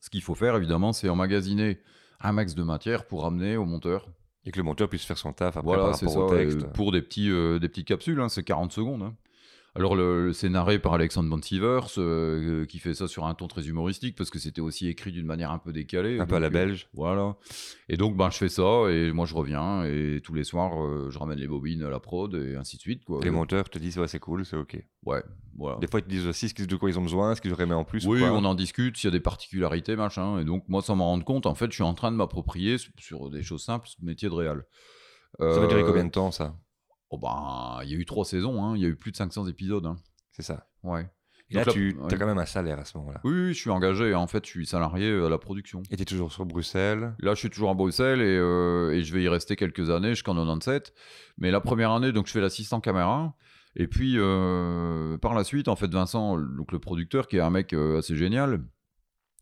[0.00, 1.78] ce qu'il faut faire, évidemment, c'est emmagasiner
[2.20, 4.08] un max de matière pour amener au monteur.
[4.44, 6.34] Et que le monteur puisse faire son taf après Voilà, par c'est rapport ça.
[6.34, 6.66] au texte.
[6.72, 9.02] pour des, petits, euh, des petites capsules, hein, c'est 40 secondes.
[9.02, 9.14] hein.
[9.78, 13.66] Alors, le, le- narré par Alexandre Bonsievers, euh, qui fait ça sur un ton très
[13.68, 16.18] humoristique, parce que c'était aussi écrit d'une manière un peu décalée.
[16.18, 16.88] Un peu à la euh, belge.
[16.94, 17.36] Voilà.
[17.88, 21.10] Et donc, ben, je fais ça, et moi, je reviens, et tous les soirs, euh,
[21.10, 23.04] je ramène les bobines à la prod, et ainsi de suite.
[23.04, 23.20] Quoi.
[23.22, 24.82] Les monteurs te disent ouais, c'est cool, c'est ok.
[25.06, 25.22] Ouais,
[25.56, 25.78] voilà.
[25.78, 27.64] Des fois, ils te disent aussi ce de quoi ils ont besoin, ce qu'ils auraient
[27.64, 28.04] aimé en plus.
[28.04, 30.40] ou Oui, on en discute, s'il y a des particularités, machin.
[30.40, 32.76] Et donc, moi, sans m'en rendre compte, en fait, je suis en train de m'approprier
[32.98, 34.64] sur- des choses simples, ce métier de réal.
[35.40, 36.56] Ça va durer Euh, combien de temps ça?
[37.10, 39.16] Oh ben, il y a eu trois saisons, hein, il y a eu plus de
[39.16, 39.86] 500 épisodes.
[39.86, 39.96] hein.
[40.32, 40.66] C'est ça.
[40.82, 41.08] Ouais.
[41.50, 42.14] Et là, Donc là- tu ouais.
[42.14, 43.20] as quand même un salaire à ce moment-là.
[43.24, 44.14] Oui, oui, je suis engagé.
[44.14, 45.82] En fait, je suis salarié à la production.
[45.90, 47.14] Et tu es toujours sur Bruxelles.
[47.20, 50.10] Là, je suis toujours à Bruxelles et, euh, et je vais y rester quelques années
[50.10, 50.92] jusqu'en 97.
[51.38, 53.34] Mais la première année, donc, je fais l'assistant caméra.
[53.76, 57.50] Et puis, euh, par la suite, en fait, Vincent, donc le producteur, qui est un
[57.50, 58.62] mec euh, assez génial,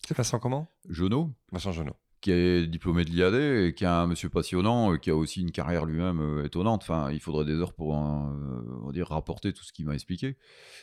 [0.06, 0.70] C'est Vincent comment?
[0.88, 1.96] Jono, Vincent Genot.
[2.26, 5.42] Qui est diplômé de l'IAD et qui est un monsieur passionnant, euh, qui a aussi
[5.42, 6.82] une carrière lui-même euh, étonnante.
[6.82, 8.00] Enfin, il faudrait des heures pour, euh,
[8.82, 10.36] on va dire, rapporter tout ce qu'il m'a expliqué.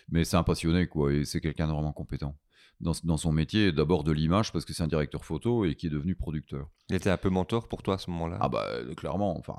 [0.07, 2.37] Mais c'est un passionné, quoi, et c'est quelqu'un de vraiment compétent
[2.79, 5.87] dans, dans son métier, d'abord de l'image, parce que c'est un directeur photo et qui
[5.87, 6.69] est devenu producteur.
[6.89, 8.37] Il était un peu mentor pour toi à ce moment-là?
[8.39, 9.55] Ah bah, clairement, enfin,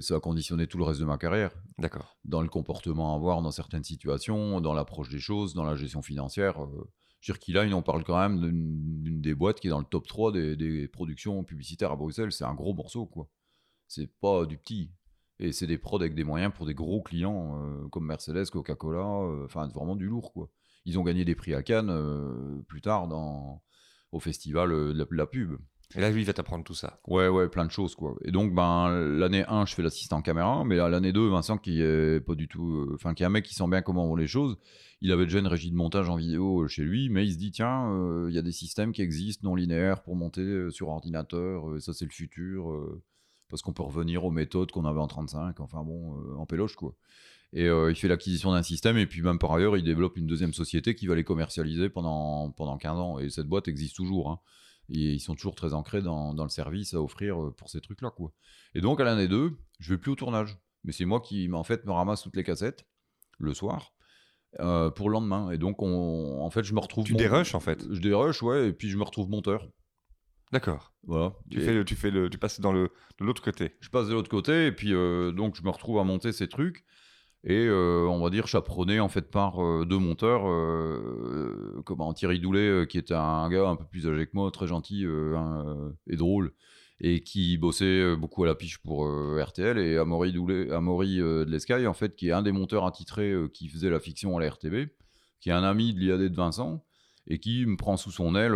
[0.00, 2.16] ça, a conditionné tout le reste de ma carrière, D'accord.
[2.24, 6.00] dans le comportement à avoir dans certaines situations, dans l'approche des choses, dans la gestion
[6.00, 6.64] financière.
[6.64, 6.90] euh,
[7.24, 10.06] dire qu'il a, on parle quand même d'une des boîtes qui est dans le top
[10.06, 12.32] 3 des, productions publicitaires à Bruxelles.
[12.32, 13.28] C'est un gros morceau, quoi.
[13.88, 14.90] C'est pas du petit.
[15.40, 19.00] Et c'est des prods avec des moyens pour des gros clients euh, comme Mercedes, Coca-Cola,
[19.00, 20.48] euh, enfin vraiment du lourd, quoi.
[20.84, 23.08] Ils ont gagné des prix à Cannes euh, plus tard
[24.12, 25.56] au festival euh, de la, de la pub.
[25.96, 26.98] Et là, lui, il va t'apprendre tout ça.
[27.06, 28.16] Ouais, ouais, plein de choses, quoi.
[28.24, 32.20] Et donc, ben, l'année 1, je fais l'assistant caméra, mais l'année 2, Vincent, qui est
[32.20, 32.68] pas du tout.
[32.90, 34.56] euh, Enfin, qui est un mec qui sent bien comment vont les choses,
[35.00, 37.38] il avait déjà une régie de montage en vidéo euh, chez lui, mais il se
[37.38, 40.88] dit, tiens, euh, il y a des systèmes qui existent non linéaires pour monter sur
[40.88, 42.72] ordinateur, euh, ça, c'est le futur,
[43.48, 46.96] parce qu'on peut revenir aux méthodes qu'on avait en 35, enfin bon, en péloche, quoi.
[47.52, 50.52] Et il fait l'acquisition d'un système, et puis même par ailleurs, il développe une deuxième
[50.52, 53.18] société qui va les commercialiser pendant, pendant 15 ans.
[53.20, 54.30] Et cette boîte existe toujours.
[54.30, 54.40] hein.
[54.90, 57.80] Et ils sont toujours très ancrés dans, dans le service à offrir euh, pour ces
[57.80, 58.10] trucs-là.
[58.10, 58.32] quoi.
[58.74, 60.58] Et donc, à l'année 2, je vais plus au tournage.
[60.84, 62.84] Mais c'est moi qui, en fait, me ramasse toutes les cassettes
[63.38, 63.94] le soir
[64.60, 65.50] euh, pour le lendemain.
[65.50, 67.04] Et donc, on, en fait, je me retrouve.
[67.06, 67.84] Tu mon- dérushes, en fait.
[67.90, 69.66] Je dérush, ouais, et puis je me retrouve monteur.
[70.52, 70.92] D'accord.
[71.04, 71.32] Voilà.
[71.50, 73.74] Tu, Et- fais le, tu, fais le, tu passes dans le, de l'autre côté.
[73.80, 76.46] je passe de l'autre côté et puis euh, donc je me retrouve à monter ces
[76.48, 76.84] trucs
[77.46, 82.40] et euh, on va dire chaperonné en fait par euh, deux monteurs euh, comment Thierry
[82.40, 85.04] Doulet euh, qui était un gars un peu plus âgé que moi très gentil
[86.08, 86.52] et drôle
[87.00, 92.16] et qui bossait beaucoup à la piche pour RTL et Amaury Doulet de en fait
[92.16, 94.88] qui est un des monteurs attitrés qui faisait la fiction à la RTB
[95.40, 96.82] qui est un ami de l'IAD de Vincent
[97.26, 98.52] et qui me prend sous son aile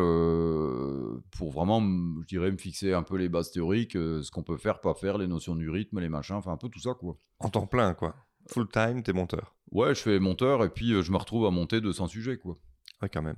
[1.30, 4.82] pour vraiment, je dirais, me fixer un peu les bases théoriques, ce qu'on peut faire,
[4.82, 7.16] pas faire, les notions du rythme, les machins, enfin un peu tout ça, quoi.
[7.38, 8.14] En temps plein, quoi.
[8.48, 9.54] Full time, t'es monteur.
[9.70, 12.58] Ouais, je fais monteur et puis euh, je me retrouve à monter 200 sujets, quoi.
[13.02, 13.36] Ouais, quand même.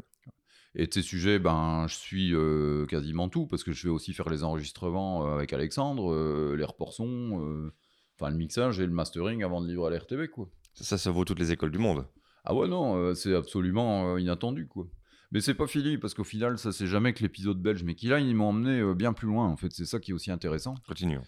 [0.75, 4.29] Et ces sujets, ben, je suis euh, quasiment tout, parce que je vais aussi faire
[4.29, 7.75] les enregistrements euh, avec Alexandre, euh, les reports son, euh,
[8.17, 10.49] enfin le mixage et le mastering avant de livrer à la RTB, quoi.
[10.75, 12.07] Ça, ça, vaut toutes les écoles du monde.
[12.45, 14.87] Ah ouais, non, c'est absolument inattendu, quoi.
[15.33, 18.07] Mais c'est pas fini, parce qu'au final, ça c'est jamais que l'épisode belge, mais qui
[18.07, 19.73] là, ils m'ont emmené bien plus loin, en fait.
[19.73, 20.75] C'est ça qui est aussi intéressant.
[20.87, 21.23] Continuons.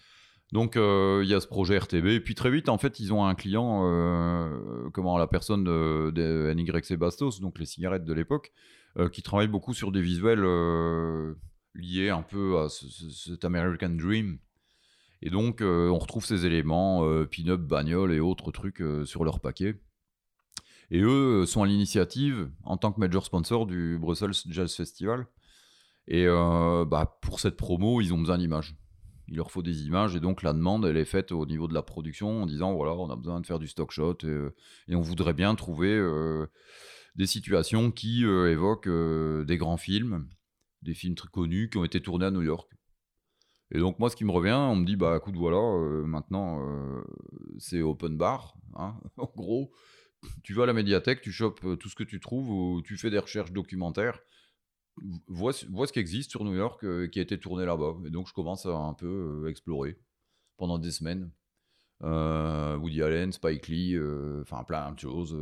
[0.53, 3.11] Donc, euh, il y a ce projet RTB, et puis très vite, en fait, ils
[3.11, 8.13] ont un client, euh, comment, la personne de, de NYC Bastos, donc les cigarettes de
[8.13, 8.51] l'époque,
[8.99, 10.43] euh, qui travaille beaucoup sur des visuels
[11.73, 14.37] liés un peu à ce- ce- cet American Dream.
[15.23, 19.81] Et donc, on retrouve ces éléments, pin-up, bagnole et autres trucs sur leur paquet.
[20.91, 25.25] Et eux sont à l'initiative, en tant que major sponsor du Brussels Jazz Festival.
[26.07, 28.75] Et bah, pour cette promo, ils ont besoin d'images.
[29.27, 31.73] Il leur faut des images, et donc la demande, elle est faite au niveau de
[31.73, 34.53] la production en disant voilà, on a besoin de faire du stock shot, et, euh,
[34.89, 36.47] on voudrait bien trouver euh,
[37.15, 38.89] des situations qui euh, évoquent
[39.45, 40.27] des grands films,
[40.81, 42.69] des films très connus qui ont été tournés à New York.
[43.71, 45.59] Et donc moi, ce qui me revient, on me dit bah écoute voilà,
[46.05, 46.61] maintenant
[47.57, 49.71] c'est open bar, hein, en gros.
[50.43, 53.09] Tu vas à la médiathèque, tu chopes tout ce que tu trouves, ou tu fais
[53.09, 54.19] des recherches documentaires,
[55.27, 57.95] vois, ce- vois ce qui existe sur New York euh, qui a été tourné là-bas.
[58.05, 59.97] Et donc je commence à un peu euh, explorer
[60.57, 61.31] pendant des semaines.
[62.03, 65.37] Euh, Woody Allen, Spike Lee, euh, enfin plein de choses.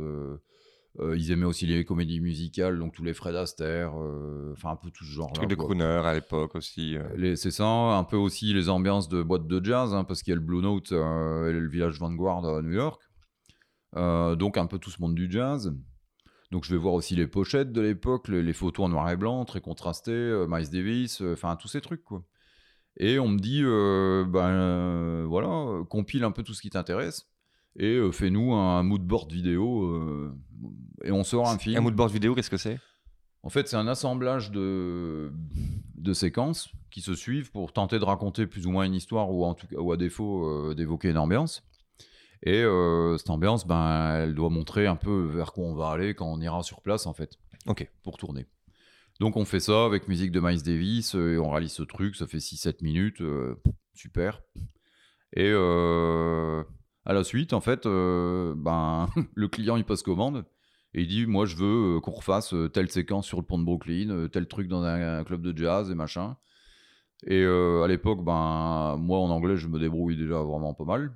[1.16, 3.94] ils aimaient aussi les comédies musicales, donc tous les Fred Astaire,
[4.52, 5.32] enfin un peu tout ce genre-là.
[5.32, 6.96] Truc de crooner à l'époque aussi.
[7.36, 10.34] C'est ça, un peu aussi les ambiances de boîtes de jazz, hein, parce qu'il y
[10.34, 13.00] a le Blue Note et le village Vanguard à New York.
[13.94, 15.74] Donc un peu tout ce monde du jazz.
[16.52, 19.16] Donc je vais voir aussi les pochettes de l'époque, les, les photos en noir et
[19.16, 22.22] blanc, très contrastées, euh, Miles Davis, euh, enfin tous ces trucs quoi.
[22.98, 27.26] Et on me dit, euh, ben voilà, compile un peu tout ce qui t'intéresse
[27.76, 30.34] et euh, fais-nous un mood board vidéo euh,
[31.04, 31.78] et on sort un film.
[31.78, 32.78] Un moodboard vidéo, qu'est-ce que c'est?
[33.42, 35.32] En fait, c'est un assemblage de,
[35.96, 39.46] de séquences qui se suivent pour tenter de raconter plus ou moins une histoire ou,
[39.46, 41.64] en tout cas, ou à défaut euh, d'évoquer une ambiance.
[42.44, 46.14] Et euh, cette ambiance, ben, elle doit montrer un peu vers quoi on va aller
[46.14, 47.88] quand on ira sur place, en fait, Ok.
[48.02, 48.46] pour tourner.
[49.20, 52.16] Donc on fait ça avec musique de Miles Davis euh, et on réalise ce truc,
[52.16, 53.54] ça fait 6-7 minutes, euh,
[53.94, 54.42] super.
[55.34, 56.64] Et euh,
[57.04, 60.44] à la suite, en fait, ben, le client il passe commande
[60.94, 64.28] Et il dit Moi, je veux qu'on refasse telle séquence sur le pont de Brooklyn,
[64.32, 66.36] tel truc dans un, un club de jazz et machin.
[67.26, 71.12] Et à l'époque, ben, moi en anglais, je me débrouille déjà vraiment pas mal.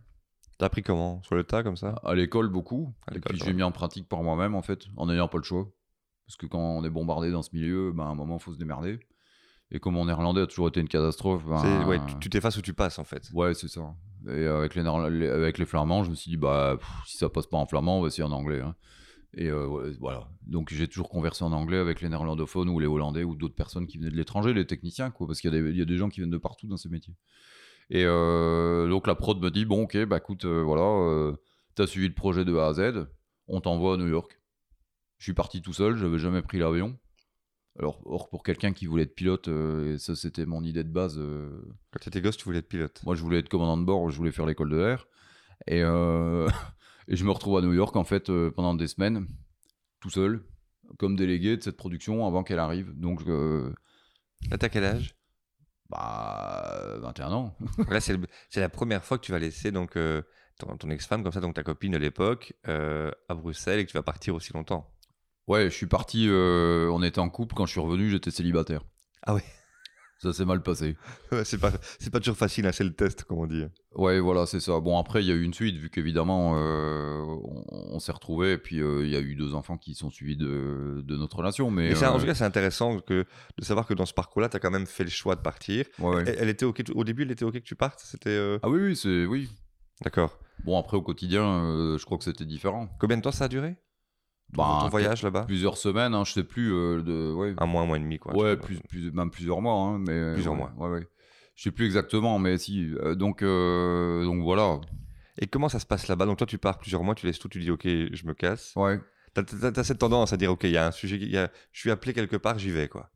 [0.59, 1.23] T'as appris comment?
[1.23, 2.01] Sur le tas, comme ça?
[2.05, 2.95] À l'école, beaucoup.
[3.07, 5.45] À Et puis j'ai mis en pratique par moi-même, en fait, en n'ayant pas le
[5.45, 5.71] choix.
[6.27, 8.53] Parce que quand on est bombardé dans ce milieu, ben, à un moment, il faut
[8.53, 8.99] se démerder.
[9.71, 12.63] Et comme mon néerlandais a toujours été une catastrophe, ben, C'est- ouais, tu- t'effaces ou
[12.63, 13.29] tu passes, en fait.
[13.33, 13.95] Ouais, c'est ça.
[14.29, 14.83] Et avec les,
[15.29, 17.99] avec les flamands, je me suis dit, bah, pff, si ça passe pas en flamand,
[17.99, 18.61] on va essayer en anglais.
[18.61, 18.75] hein.
[19.35, 20.29] Et euh, voilà.
[20.47, 23.87] Donc j'ai toujours conversé en anglais avec les néerlandophones ou les hollandais ou d'autres personnes
[23.87, 25.85] qui venaient de l'étranger, les techniciens, quoi, parce qu'il y, a des- il y a
[25.85, 27.15] des gens qui viennent de partout dans ces métiers.
[27.91, 31.37] Et euh, donc la prod me dit, bon, ok, bah écoute, euh, voilà, euh,
[31.75, 33.07] t'as suivi le projet de A à Z,
[33.49, 34.41] on t'envoie à New York.
[35.19, 36.99] Je suis parti tout seul, j'avais jamais pris l'avion.
[37.79, 40.89] Alors, or, pour quelqu'un qui voulait être pilote, euh, et ça c'était mon idée de
[40.91, 41.19] base.
[41.19, 43.01] euh, Quand t'étais gosse, tu voulais être pilote.
[43.05, 45.07] moi, je voulais être commandant de bord, je voulais faire l'école de l'air.
[45.67, 46.49] Et, euh,
[47.09, 49.27] et je me retrouve à New York, en fait, pendant des semaines,
[50.01, 50.43] tout seul,
[50.99, 52.93] comme délégué de cette production avant qu'elle arrive.
[52.99, 53.23] Donc,
[54.51, 55.16] Là, t'as quel âge?
[55.91, 57.57] Bah, 21 ans.
[57.91, 60.23] Là, c'est le- c'est la première fois que tu vas laisser donc, euh,
[60.59, 63.91] ton, ton ex-femme, comme ça, donc ta copine de l'époque, euh, à Bruxelles et que
[63.91, 64.91] tu vas partir aussi longtemps.
[65.47, 68.83] Ouais, je suis parti, euh, on était en couple, quand je suis revenu, j'étais célibataire.
[69.23, 69.45] Ah ouais.
[70.19, 70.97] Ça s'est mal passé.
[71.33, 73.65] Ouais, c'est pas, c'est pas toujours facile, hein, c'est le test, comme on dit.
[73.95, 74.79] Ouais, voilà, c'est ça.
[74.81, 78.53] Bon, après, il y a eu une suite, vu qu'évidemment, euh, on, on s'est retrouvés,
[78.53, 81.37] et puis euh, il y a eu deux enfants qui sont suivis de, de notre
[81.37, 81.71] relation.
[81.71, 83.25] Mais, en euh, tout cas, c'est intéressant que,
[83.59, 85.85] de savoir que dans ce parcours-là, tu as quand même fait le choix de partir.
[85.99, 86.25] ouais, ouais.
[86.27, 88.01] Elle, elle était OK, au début, elle était OK que tu partes?
[88.05, 88.31] C'était.
[88.31, 89.27] euh, Ah oui, oui, c'est.
[89.27, 89.51] Oui.
[90.03, 90.39] D'accord.
[90.65, 92.89] Bon, après, au quotidien, euh, je crois que c'était différent.
[92.99, 93.77] Combien de temps ça a duré?
[94.53, 96.73] Bah, ton voyage là-bas Plusieurs semaines, hein, je sais plus.
[96.73, 98.35] euh, de, ouais, Un mois, un mois et demi, quoi.
[98.37, 99.75] ouais tu plus, plus- même plusieurs mois.
[99.75, 100.73] hein, mais, Plusieurs ouais, mois.
[100.89, 101.09] Ouais, ouais.
[101.57, 102.93] Je sais plus exactement, mais si.
[103.01, 104.81] euh, donc, euh, donc voilà.
[105.39, 106.27] Et comment ça se passe là-bas?
[106.27, 108.73] Donc toi, tu pars plusieurs mois, tu laisses tout, tu dis OK, je me casse.
[108.77, 109.01] Ouais.
[109.35, 111.81] T'as t'as cette tendance à dire OK, il y a un sujet, y a- je
[111.81, 113.11] suis appelé quelque part, j'y vais, quoi.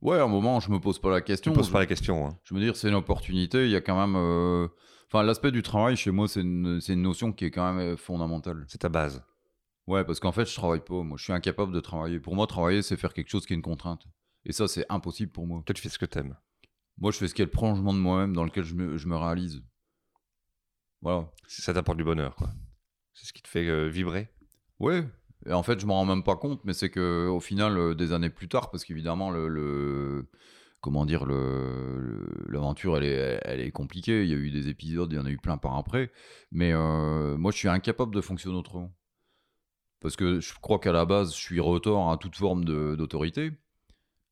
[0.00, 1.52] Ouais, à un moment, je me pose pas la Tu question.
[1.52, 2.26] poses je, pas la question.
[2.26, 2.36] Hein.
[2.44, 3.66] je me dire, c'est une opportunité.
[3.66, 4.16] Il y a quand même.
[4.16, 4.68] euh,
[5.08, 7.96] Enfin, l'aspect du travail, chez moi, c'est une, une notion qui est quand même euh,
[7.98, 8.64] fondamentale.
[8.66, 9.22] C'est ta base.
[9.86, 11.02] Ouais, parce qu'en fait, je travaille pas.
[11.02, 12.20] Moi, je suis incapable de travailler.
[12.20, 14.06] Pour moi, travailler, c'est faire quelque chose qui est une contrainte.
[14.44, 15.62] Et ça, c'est impossible pour moi.
[15.66, 16.36] Toi, tu fais ce que t'aimes.
[16.98, 19.08] Moi, je fais ce qui est le prolongement de moi-même dans lequel je me, je
[19.08, 19.62] me réalise.
[21.00, 21.30] Voilà.
[21.46, 22.50] Ça t'apporte du bonheur, quoi.
[23.12, 24.28] C'est ce qui te fait euh, vibrer.
[24.78, 25.04] Ouais.
[25.46, 27.94] Et en fait, je m'en rends même pas compte, mais c'est que au final, euh,
[27.94, 30.30] des années plus tard, parce qu'évidemment, le, le-
[30.80, 34.22] comment dire, le- le- l'aventure, elle est, elle est compliquée.
[34.22, 36.12] Il y a eu des épisodes, il y en a eu plein par après.
[36.52, 38.94] Mais euh, moi, je suis incapable de fonctionner autrement.
[40.02, 43.52] Parce que je crois qu'à la base, je suis retort à toute forme d'autorité,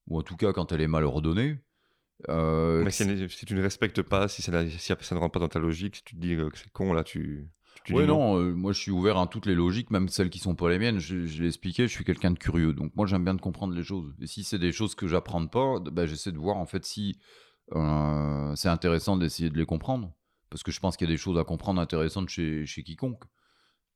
[0.09, 1.59] ou en tout cas quand elle est mal ordonnée.
[2.29, 5.33] Euh, Mais si, si tu ne respectes pas, si ça, n'a- si ça ne rentre
[5.33, 7.49] pas dans ta logique, si tu te dis euh, que c'est con, là, tu.
[7.89, 10.55] Ouais, non, euh, moi je suis ouvert à toutes les logiques, même celles qui sont
[10.55, 10.99] pas les miennes.
[10.99, 12.75] Je, je l'ai expliqué, je suis quelqu'un de curieux.
[12.75, 14.15] Donc moi j'aime bien de comprendre les choses.
[14.21, 17.17] Et si c'est des choses que j'apprends pas, bah, j'essaie de voir en fait si
[17.75, 20.13] euh, c'est intéressant d'essayer de les comprendre.
[20.51, 23.25] Parce que je pense qu'il y a des choses à comprendre intéressantes chez, chez quiconque.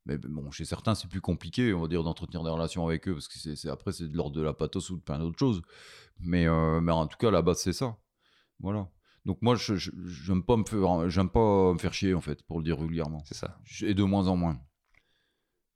[0.05, 3.13] Mais bon, chez certains c'est plus compliqué, on va dire, d'entretenir des relations avec eux,
[3.13, 5.61] parce que c'est, après c'est de l'ordre de la pathos ou de plein d'autres choses.
[6.19, 7.97] Mais, euh, mais en tout cas, la base c'est ça.
[8.59, 8.89] Voilà.
[9.25, 12.43] Donc moi, je, je- j'aime pas me faire, j'aime pas me faire chier en fait,
[12.43, 13.23] pour le dire vulgairement.
[13.25, 13.57] C'est ça.
[13.81, 14.59] Et de moins en moins.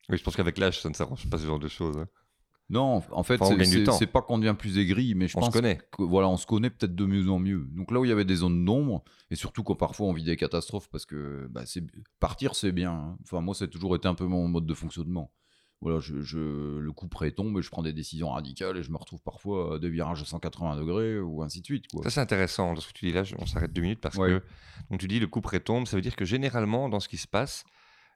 [0.10, 1.98] Oui, je pense qu'avec l'âge, ça ne s'arrange pas ce genre de choses.
[1.98, 2.08] hein.
[2.72, 3.56] Non, en fait, Enfin,
[3.98, 5.80] c'est- pas qu'on devient plus aigri, mais je On se pense connaît.
[5.92, 7.68] que voilà, on se connaît peut-être de mieux en mieux.
[7.72, 10.24] Donc là où il y avait des zones d'ombre, et surtout quand parfois on vit
[10.24, 11.84] des catastrophes, parce que bah, c'est
[12.20, 12.92] partir c'est bien.
[12.92, 13.18] hein.
[13.24, 15.32] Enfin moi, c'est toujours été un peu mon mode de fonctionnement.
[15.82, 18.92] Voilà, je, je- le coup près tombe et je prends des décisions radicales et je
[18.92, 21.86] me retrouve parfois à des virages à 180 degrés ou ainsi de suite.
[21.92, 22.04] Quoi.
[22.04, 23.24] Ça, c'est intéressant dans ce que tu dis là.
[23.40, 24.28] On s'arrête deux minutes parce Ouais.
[24.28, 24.44] que
[24.92, 25.88] donc tu dis le coup près tombe.
[25.88, 27.64] Ça veut dire que généralement, dans ce qui se passe,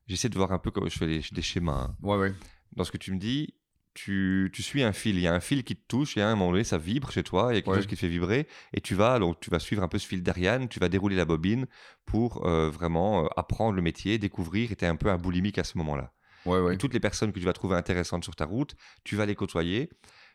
[0.08, 1.86] j'essaie de voir un peu comme je fais les- des schémas.
[1.90, 1.96] hein.
[2.04, 2.34] Ouais, ouais.
[2.76, 3.54] Dans ce que tu me dis,
[3.94, 5.16] tu, tu suis un fil.
[5.16, 7.12] Il y a un fil qui te touche et à un moment donné, ça vibre
[7.12, 7.50] chez toi.
[7.52, 7.78] Il y a quelque Ouais.
[7.78, 10.08] chose qui te fait vibrer et tu vas donc tu vas suivre un peu ce
[10.08, 10.68] fil d'Ariane.
[10.70, 11.68] Tu vas dérouler la bobine
[12.06, 14.72] pour euh, vraiment euh, apprendre le métier, découvrir.
[14.72, 16.12] Et tu es un peu un boulimique à ce moment-là.
[16.46, 16.74] Ouais, ouais.
[16.74, 19.36] Et toutes les personnes que tu vas trouver intéressantes sur ta route, tu vas les
[19.36, 19.90] côtoyer.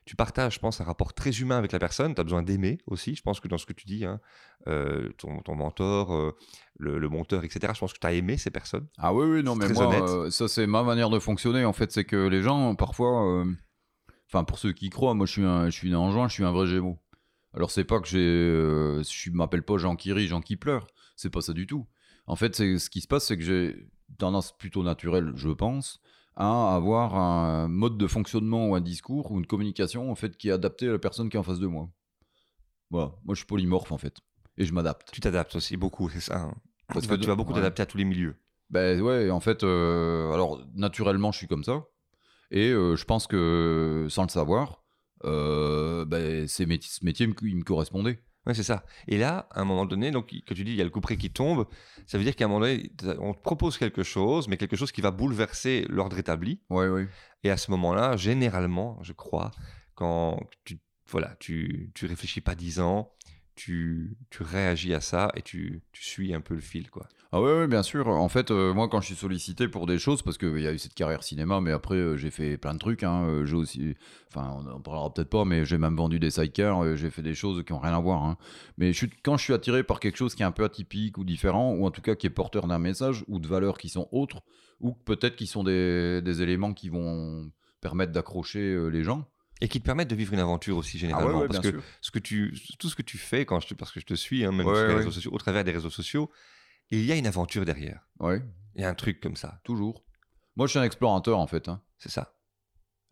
[0.08, 2.14] Tu partages, je pense, un rapport très humain avec la personne.
[2.14, 3.14] Tu as besoin d'aimer aussi.
[3.14, 4.20] Je pense que dans ce que tu dis, hein,
[4.66, 6.34] euh, ton, ton mentor, euh,
[6.78, 8.86] le, le monteur, etc., je pense que tu as aimé ces personnes.
[8.96, 10.00] Ah oui, oui, non, mais moi, honnête.
[10.08, 11.66] euh, ça c'est ma manière de fonctionner.
[11.66, 13.44] En fait, c'est que les gens, parfois,
[14.28, 16.32] enfin pour ceux qui croient, moi je suis un, je suis né en juin, je
[16.32, 16.98] suis un vrai Gémeaux.
[17.52, 18.18] Alors c'est pas que j'ai,
[19.04, 20.86] je m'appelle pas Jean qui rit, Jean qui pleure.
[21.16, 21.86] C'est pas ça du tout.
[22.26, 26.00] En fait, c'est ce qui se passe, c'est que j'ai tendance plutôt naturelle, je pense,
[26.38, 30.48] à avoir un mode de fonctionnement ou un discours ou une communication en fait qui
[30.48, 31.90] est adapté à la personne qui est en face de moi.
[32.90, 34.16] Voilà, moi je suis polymorphe en fait
[34.56, 35.10] et je m'adapte.
[35.12, 36.38] Tu t'adaptes aussi beaucoup, c'est ça.
[36.38, 36.54] hein?
[36.88, 37.56] Parce tu, vas, que- tu vas beaucoup ouais.
[37.58, 38.36] t'adapter à tous les milieux.
[38.70, 41.84] Ben ouais, en fait, euh, alors naturellement, je suis comme ça.
[42.50, 44.84] Et euh, je pense que, sans le savoir,
[45.24, 48.22] euh, ben, ces ce métier, me- il me correspondait.
[48.46, 48.84] Ouais, c'est ça.
[49.06, 51.16] Et là, à un moment donné, donc, que tu dis, il y a le couperet
[51.16, 51.66] qui tombe,
[52.06, 54.90] ça veut dire qu'à un moment donné, on te propose quelque chose, mais quelque chose
[54.90, 56.60] qui va bouleverser l'ordre établi.
[56.70, 57.08] Ouais, ouais.
[57.44, 59.50] Et à ce moment-là, généralement, je crois,
[59.94, 63.12] quand tu, voilà, tu, tu réfléchis pas dix ans,
[63.54, 67.08] tu, tu réagis à ça et tu, tu suis un peu le fil, quoi.
[67.30, 68.08] Ah ouais, ouais, bien sûr.
[68.08, 70.72] En fait, euh, moi, quand je suis sollicité pour des choses, parce qu'il y a
[70.72, 73.02] eu cette carrière cinéma, mais après, euh, j'ai fait plein de trucs.
[73.02, 73.94] Hein, euh, j'ai aussi,
[74.28, 76.96] enfin, on en parlera peut-être pas, mais j'ai même vendu des sidecars.
[76.96, 78.22] j'ai fait des choses qui ont rien à voir.
[78.24, 78.38] hein.
[78.78, 81.18] Mais je suis, quand je suis attiré par quelque chose qui est un peu atypique
[81.18, 83.90] ou différent, ou en tout cas qui est porteur d'un message ou de valeurs qui
[83.90, 84.40] sont autres,
[84.80, 87.50] ou peut-être qui sont des, des éléments qui vont
[87.82, 89.26] permettre d'accrocher les gens.
[89.60, 91.46] Et qui te permettent de vivre une aventure aussi, Ah généralement.
[91.46, 94.06] parce que ce que tu, tout ce que tu fais, quand je parce que je
[94.06, 94.98] te suis, hein, même Ouais, sur les ouais.
[95.00, 96.30] réseaux sociaux, au travers des réseaux sociaux,
[96.90, 98.06] il y a une aventure derrière.
[98.20, 98.42] Ouais,
[98.74, 99.60] Il y a un truc comme ça.
[99.64, 100.04] toujours.
[100.56, 101.68] Moi, je suis un explorateur en fait.
[101.68, 101.82] hein.
[101.98, 102.34] C'est ça.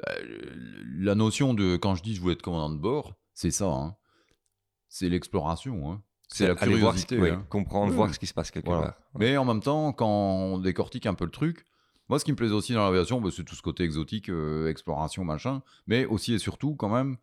[0.08, 0.52] Euh,
[0.98, 3.66] la notion de quand je dis je voulais être commandant de bord, c'est ça.
[3.66, 3.96] hein.
[4.88, 5.90] C'est l'exploration.
[5.92, 6.02] hein.
[6.28, 7.30] C'est la aller voir ce- curiosité.
[7.34, 7.46] hein.
[7.48, 8.14] comprendre, Oui, voir oui.
[8.14, 8.88] ce qui se passe quelque Voilà.
[8.92, 9.00] part.
[9.18, 11.64] Mais en même temps, quand on décortique un peu le truc,
[12.08, 14.68] moi, ce qui me plaisait aussi dans l'aviation, bah, c'est tout ce côté exotique, euh,
[14.68, 17.16] exploration, machin, mais aussi et surtout, quand même,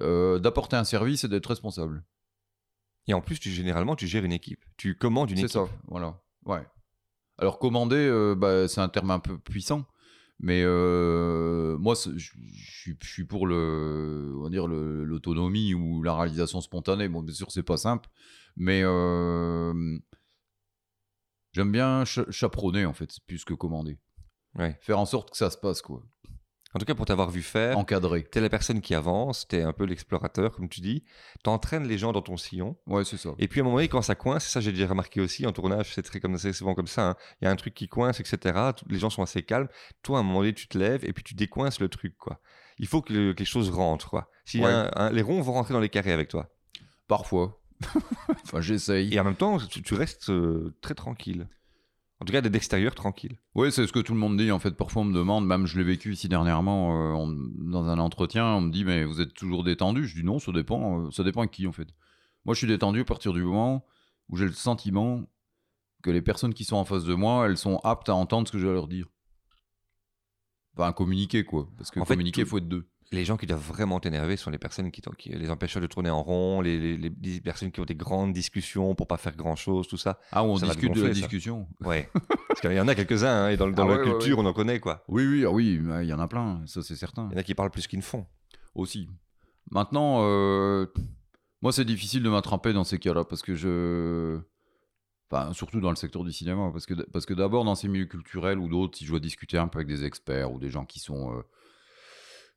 [0.00, 2.04] euh, d'apporter un service et d'être responsable.
[3.06, 4.64] Et en plus, tu, généralement, tu gères une équipe.
[4.76, 5.52] Tu commandes une C'est équipe.
[5.52, 6.20] ça, voilà.
[6.46, 6.66] Ouais.
[7.38, 9.84] Alors, commander, euh, bah, c'est un terme un peu puissant,
[10.38, 12.32] mais euh, moi, c'est- je
[13.02, 17.08] suis- pour le, on va dire le- l'autonomie ou la réalisation spontanée.
[17.08, 18.08] Bon, bien sûr, c'est pas simple,
[18.56, 19.98] mais euh,
[21.52, 23.98] j'aime bien cha- chaperonner, en fait, plus que commander.
[24.54, 24.78] Ouais.
[24.80, 26.02] Faire en sorte que ça se passe, quoi.
[26.74, 28.24] En tout cas, pour t'avoir vu faire, Encadrer.
[28.24, 31.04] t'es la personne qui avance, t'es un peu l'explorateur, comme tu dis.
[31.44, 32.76] T'entraînes les gens dans ton sillon.
[32.86, 33.30] Ouais, c'est ça.
[33.38, 35.52] Et puis à un moment donné, quand ça coince, ça j'ai déjà remarqué aussi en
[35.52, 37.10] tournage, c'est très comme c'est souvent comme ça.
[37.10, 37.16] hein.
[37.40, 38.58] Il y a un truc qui coince, etc.
[38.88, 39.68] Les gens sont assez calmes.
[40.02, 42.40] Toi, à un moment donné, tu te lèves et puis tu décoinces le truc, quoi.
[42.78, 44.28] Il faut que, le- que les choses rentrent, quoi.
[44.54, 44.64] Ouais.
[44.64, 46.48] un- un- les ronds vont rentrer dans les carrés avec toi.
[47.06, 47.60] Parfois.
[48.44, 49.14] enfin, j'essaye.
[49.14, 51.46] Et en même temps, tu, tu restes euh, très tranquille.
[52.24, 53.36] En tout cas, d'extérieur, tranquille.
[53.54, 54.50] Oui, c'est ce que tout le monde dit.
[54.50, 57.36] En fait, parfois on me demande, même je l'ai vécu ici dernièrement euh, on-
[57.70, 60.06] dans un entretien, on me dit mais vous êtes toujours détendu?
[60.06, 61.00] Je dis non, ça dépend.
[61.06, 61.88] euh, ça dépend de qui en fait.
[62.46, 63.84] Moi, je suis détendu à partir du moment
[64.30, 65.20] où j'ai le sentiment
[66.02, 68.52] que les personnes qui sont en face de moi, elles sont aptes à entendre ce
[68.52, 69.06] que je vais leur dire.
[70.78, 71.68] Enfin, communiquer quoi.
[71.76, 72.88] Parce que En communiquer, il tout- faut être deux.
[73.14, 75.00] Les gens qui doivent vraiment t'énerver sont les personnes qui,
[75.30, 78.32] les empêchent de tourner en rond, les, les- les- les personnes qui ont des grandes
[78.32, 80.18] discussions pour pas faire grand chose, tout ça.
[80.32, 81.14] Ah, on Ça discute de la ça.
[81.14, 81.68] discussion.
[81.80, 82.10] Ouais.
[82.48, 84.44] Parce qu'il y en a quelques-uns, hein, et dans, dans Ah la ouais, culture, ouais.
[84.44, 85.04] on en connaît, quoi.
[85.08, 86.62] Oui, oui, ah oui, il y en a plein.
[86.66, 87.28] Ça, c'est certain.
[87.30, 88.26] Il y en a qui parlent plus qu'ils ne font.
[88.74, 89.08] aussi.
[89.70, 90.86] Maintenant, euh,
[91.62, 94.40] moi, c'est difficile de m'attraper dans ces cas-là parce que je.
[95.30, 96.70] Enfin, surtout dans le secteur du cinéma.
[96.72, 99.56] Parce que, parce que d'abord, dans ces milieux culturels ou d'autres, si je dois discuter
[99.56, 101.32] un peu avec des experts ou des gens qui sont.
[101.38, 101.42] euh,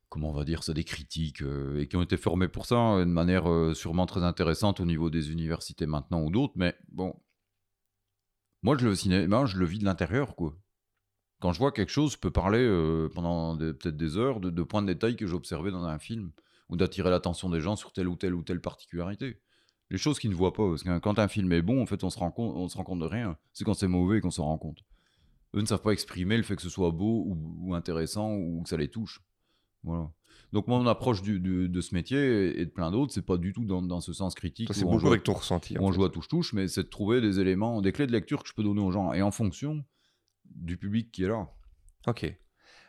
[0.09, 2.95] comment on va dire ça Des critiques euh, et qui ont été formés pour ça
[2.95, 6.53] euh, de manière euh, sûrement très intéressante au niveau des universités maintenant ou d'autres.
[6.55, 7.15] Mais bon.
[8.63, 10.57] Moi, je, le cinéma, je le vis de l'intérieur, quoi.
[11.39, 14.81] Quand je vois quelque chose, je peux parler euh, pendant peut-être des heures de, points
[14.81, 16.31] de détail que j'ai observés dans un film
[16.69, 19.39] ou d'attirer l'attention des gens sur telle ou telle ou telle particularité.
[19.89, 22.03] Les choses qu'ils ne voient pas, parce que quand un film est bon, en fait,
[22.03, 23.37] on se rend compte, on se rend compte de rien.
[23.53, 24.83] C'est quand c'est mauvais qu'on s'en rend compte.
[25.55, 28.69] Eux ne savent pas exprimer le fait que ce soit beau ou intéressant ou que
[28.69, 29.21] ça les touche.
[29.83, 30.09] Voilà.
[30.53, 33.51] Donc mon approche du- du- de ce métier et de plein d'autres, c'est pas du
[33.53, 34.69] tout dans, dans ce sens critique.
[34.73, 35.77] C'est joue- avec ton ressenti.
[35.77, 35.95] en on fait.
[35.95, 38.53] joue à touche-touche, mais c'est de trouver des éléments, des clés de lecture que je
[38.53, 39.83] peux donner aux gens, et en fonction
[40.45, 41.49] du public qui est là.
[42.07, 42.33] Ok.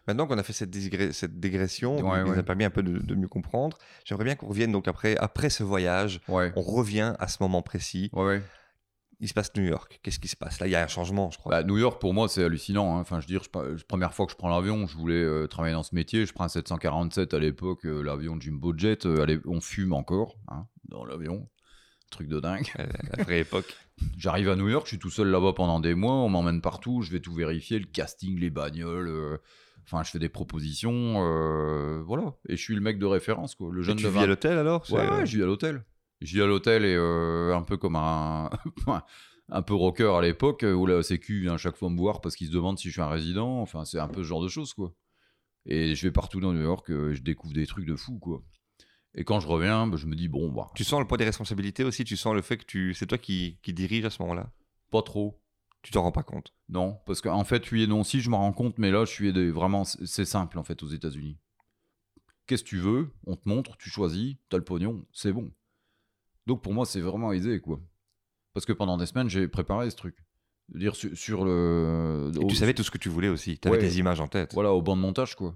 [0.07, 2.39] Maintenant qu'on a fait cette, dégression, Ouais, qui nous ouais.
[2.39, 5.51] a permis un peu de, de mieux comprendre, j'aimerais bien qu'on revienne donc après, après
[5.51, 6.21] ce voyage.
[6.29, 6.53] Ouais.
[6.57, 8.11] On revient à ce moment précis.
[9.21, 9.99] Il se passe New York.
[10.03, 10.61] Qu'est-ce qui se passe?
[10.61, 11.51] Là, il y a un changement, je crois.
[11.51, 12.97] Bah, New York, pour moi, c'est hallucinant.
[12.97, 13.01] hein.
[13.01, 15.75] Enfin, je veux dire, je, première fois que je prends l'avion, je voulais euh, travailler
[15.75, 16.25] dans ce métier.
[16.25, 19.07] Je prends un 747 à l'époque, euh, l'avion Jumbo Jet.
[19.07, 21.49] euh, allez, on fume encore hein, dans l'avion.
[22.11, 22.67] Truc de dingue.
[22.79, 23.75] Euh, la vraie époque.
[24.19, 26.15] J'arrive à New York, je suis tout seul là-bas pendant des mois.
[26.15, 29.41] On m'emmène partout, je vais tout vérifier, le casting, les bagnoles.
[29.85, 31.15] Enfin, je fais des propositions.
[32.07, 32.35] voilà.
[32.49, 33.71] Et je suis le mec de référence, quoi.
[33.73, 34.85] Le Et jeune tu de vis 20 à l'hôtel alors?
[34.93, 35.83] Ouais, ouais, je vis à l'hôtel.
[36.21, 38.51] Je vis à l'hôtel et euh, un peu comme un,
[39.51, 42.49] un peu rocker à l'époque où la sécu vient chaque fois me voir parce qu'ils
[42.49, 43.61] se demandent si je suis un résident.
[43.61, 44.93] Enfin, c'est un peu ce genre de choses, quoi.
[45.67, 48.43] Et je vais partout dans New York, euh, je découvre des trucs de fou, quoi.
[49.15, 51.25] Et quand je reviens, bah, je me dis, bon, bah, Tu sens le poids des
[51.25, 52.95] responsabilités aussi Tu sens le fait que tu...
[52.95, 54.51] c'est toi qui, qui dirige à ce moment-là?
[54.91, 55.41] Pas trop.
[55.83, 56.55] Tu t'en rends pas compte?
[56.69, 59.11] Non, parce qu'en fait, oui et non, si je me rends compte, mais là, je
[59.11, 59.51] suis aidé.
[59.51, 61.39] Vraiment, c'est simple, en fait, aux États-Unis.
[62.47, 63.13] Qu'est-ce que tu veux?
[63.27, 65.53] On te montre, tu choisis, t'as le pognon, c'est bon.
[66.49, 67.79] Donc pour moi, c'est vraiment aisé, quoi.
[68.55, 70.17] Parce que pendant des semaines, j'ai préparé ce truc.
[70.71, 72.33] Je veux dire, sur, sur le.
[72.35, 73.59] Et au- tu savais tout ce que tu voulais aussi.
[73.59, 73.83] Tu avais Ouais.
[73.83, 74.55] des images en tête.
[74.55, 75.55] Voilà, au banc de montage, quoi.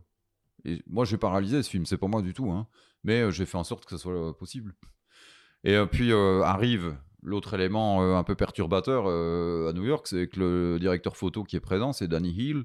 [0.64, 2.68] Et moi, j'ai pas réalisé ce film, c'est pas moi du tout, hein.
[3.02, 4.74] mais euh, j'ai fait en sorte que ça soit euh, possible.
[5.64, 10.06] Et euh, puis euh, arrive l'autre élément euh, un peu perturbateur euh, à New York,
[10.06, 12.64] c'est que le directeur photo qui est présent, c'est Danny Hill,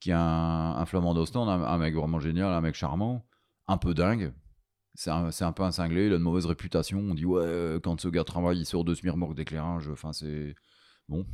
[0.00, 3.24] qui est un, un flamand d'Ostende, un, un mec vraiment génial, un mec charmant,
[3.68, 4.32] un peu dingue.
[4.94, 6.98] C'est un, un peu un cinglé, il a une mauvaise réputation.
[6.98, 9.88] On dit, ouais, euh, quand ce gars travaille, il sort de ce remorque d'éclairage.
[9.88, 10.54] Enfin, c'est.
[11.08, 11.26] Bon.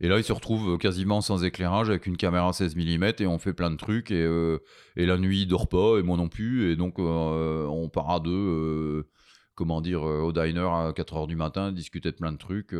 [0.00, 3.26] Et là, il se retrouve euh, quasiment sans éclairage avec une caméra 16 mm et
[3.26, 4.10] on fait plein de trucs.
[4.10, 4.58] Et, euh,
[4.96, 6.70] et la nuit, il dort pas, et moi non plus.
[6.70, 9.08] Et donc, on part à deux,
[9.54, 12.74] comment dire, au diner à 4 h du matin, discuter de plein de trucs.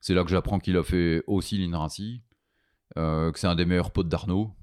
[0.00, 2.22] C'est là que j'apprends qu'il a fait aussi l'INRACI,
[2.96, 4.54] que c'est un des meilleurs potes d'Arnaud,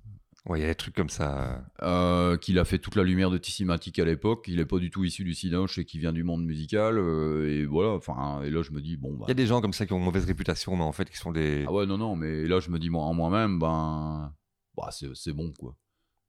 [0.47, 1.65] Ouais, il y a des trucs comme ça.
[1.81, 4.91] euh, qu'il a fait toute la lumière de Tissimatic à l'époque, qu'il est pas du
[4.91, 6.99] tout issu du Cinoche et qu'il vient du monde musical.
[6.99, 9.25] euh, et voilà, enfin, et là, je me dis, bon, bah.
[9.27, 11.09] Il y a des gens comme ça qui ont une mauvaise réputation, mais en fait,
[11.09, 11.65] qui sont des.
[11.67, 14.35] Ah ouais, non, non, mais là, je me dis, moi, en moi-même, ben.
[14.77, 15.75] Bah, c'est c'est bon, quoi.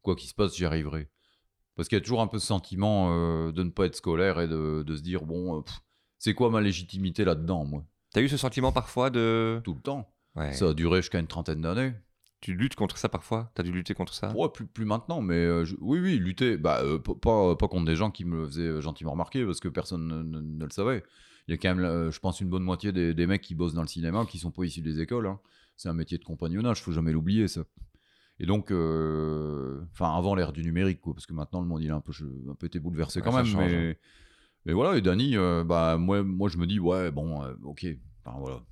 [0.01, 1.11] Quoi qu'il se passe, j'y arriverai.
[1.75, 4.41] Parce qu'il y a toujours un peu ce sentiment euh, de ne pas être scolaire
[4.41, 5.81] et de, de se dire, bon, euh, pff,
[6.19, 7.85] c'est quoi ma légitimité là-dedans, moi?
[8.15, 9.61] T'as eu ce sentiment parfois de.
[9.63, 10.11] Tout le temps.
[10.37, 10.55] Ouais.
[10.55, 11.93] Ça a duré jusqu'à une trentaine d'années.
[12.41, 13.51] Tu luttes contre ça parfois?
[13.55, 14.33] T'as dû lutter contre ça?
[14.37, 16.57] Ouais, plus, plus maintenant, mais euh, je- oui, oui, lutter.
[16.59, 19.59] Bah, euh, pas, pas contre des gens qui me le faisaient euh, gentiment remarquer parce
[19.61, 21.03] que personne ne, ne- ne le savait.
[21.49, 23.55] Il y a quand même, euh, je pense, une bonne moitié des, des mecs qui
[23.55, 25.27] bossent dans le cinéma qui sont pas issus des écoles.
[25.27, 25.41] hein.
[25.77, 27.63] C'est un métier de compagnonnage, faut jamais l'oublier, ça.
[28.39, 31.95] Et donc, enfin, avant l'ère du numérique, quoi, parce que maintenant le monde il a
[31.95, 32.13] un peu,
[32.51, 33.47] un peu été bouleversé Ouais, quand même.
[33.47, 33.99] change, mais,
[34.67, 37.87] mais voilà, et Danny, euh, bah, moi, moi je me dis, ouais, bon, ok,
[38.25, 38.63] enfin, voilà.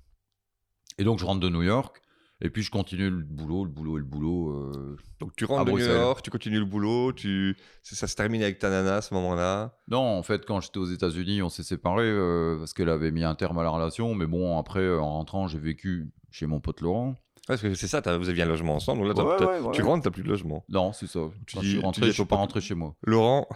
[0.99, 2.03] Et donc je rentre de New York,
[2.41, 4.51] et puis je continue le boulot, le boulot et le boulot.
[4.51, 5.79] euh, Donc tu rentres de New.
[5.79, 7.57] York, tu continues le boulot, tu...
[7.83, 9.77] ça se termine avec ta nana à ce moment-là.
[9.89, 13.25] Non, en fait, quand j'étais aux États-Unis, on s'est séparés euh, parce qu'elle avait mis
[13.25, 14.15] un terme à la relation.
[14.15, 17.11] Mais bon, après, en rentrant, j'ai vécu chez mon pote Laurent.
[17.11, 17.17] Ouais,
[17.49, 20.05] parce que c'est ça, vous aviez un logement ensemble, donc là, Ouais, ouais, tu rentres,
[20.05, 20.65] t'as plus de logement.
[20.71, 21.21] Non, c'est ça.
[21.47, 22.95] Tu Quand dis- je suis rentré, je suis pas rentré chez moi.
[23.05, 23.47] Laurent,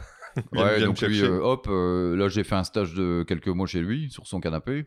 [0.53, 4.11] Ouais, donc lui, euh, hop, là, j'ai fait un stage de quelques mois chez lui,
[4.11, 4.87] sur son canapé.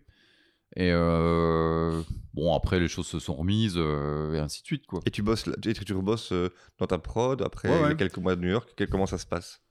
[0.77, 2.01] Et euh,
[2.33, 5.01] bon, après, les choses se sont remises euh, et ainsi de suite, quoi.
[5.05, 6.49] Et tu bosses, et tu rebosses euh,
[6.79, 7.89] dans ta prod après Ouais, ouais.
[7.89, 8.69] les quelques mois de New York?
[8.77, 9.61] quel- comment ça se passe?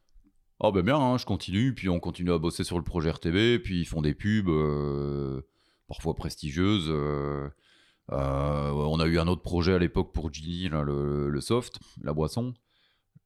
[0.63, 3.63] Ah ben bien, hein, je continue, puis on continue à bosser sur le projet RTB,
[3.63, 4.51] puis ils font des pubs,
[5.89, 6.91] parfois prestigieuses.
[8.11, 12.13] on a eu un autre projet à l'époque pour Ginny, là, le, le soft, la
[12.13, 12.53] boisson.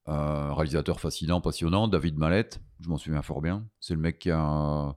[0.07, 3.67] Réalisateur fascinant, passionnant, David Mallette, je m'en souviens fort bien.
[3.81, 4.95] C'est le mec qui a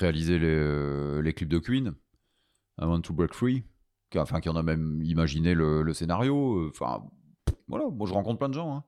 [0.00, 1.94] réalisé les, euh, les clips de Queen,
[2.80, 3.64] I Want to Break Free,
[4.10, 6.56] qui enfin qui en a même imaginé le, le scénario.
[6.58, 7.04] euh, Enfin,
[7.68, 8.74] voilà, moi je rencontre plein de gens.
[8.74, 8.84] hein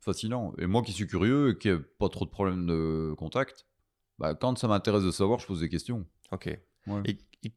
[0.00, 0.52] fascinant.
[0.58, 3.66] Et moi qui suis curieux et qui n'ai pas trop de problèmes de contact,
[4.18, 6.04] bah, quand ça m'intéresse de savoir, je pose des questions.
[6.32, 6.46] Ok.
[6.88, 7.02] Ouais.
[7.04, 7.52] Et, et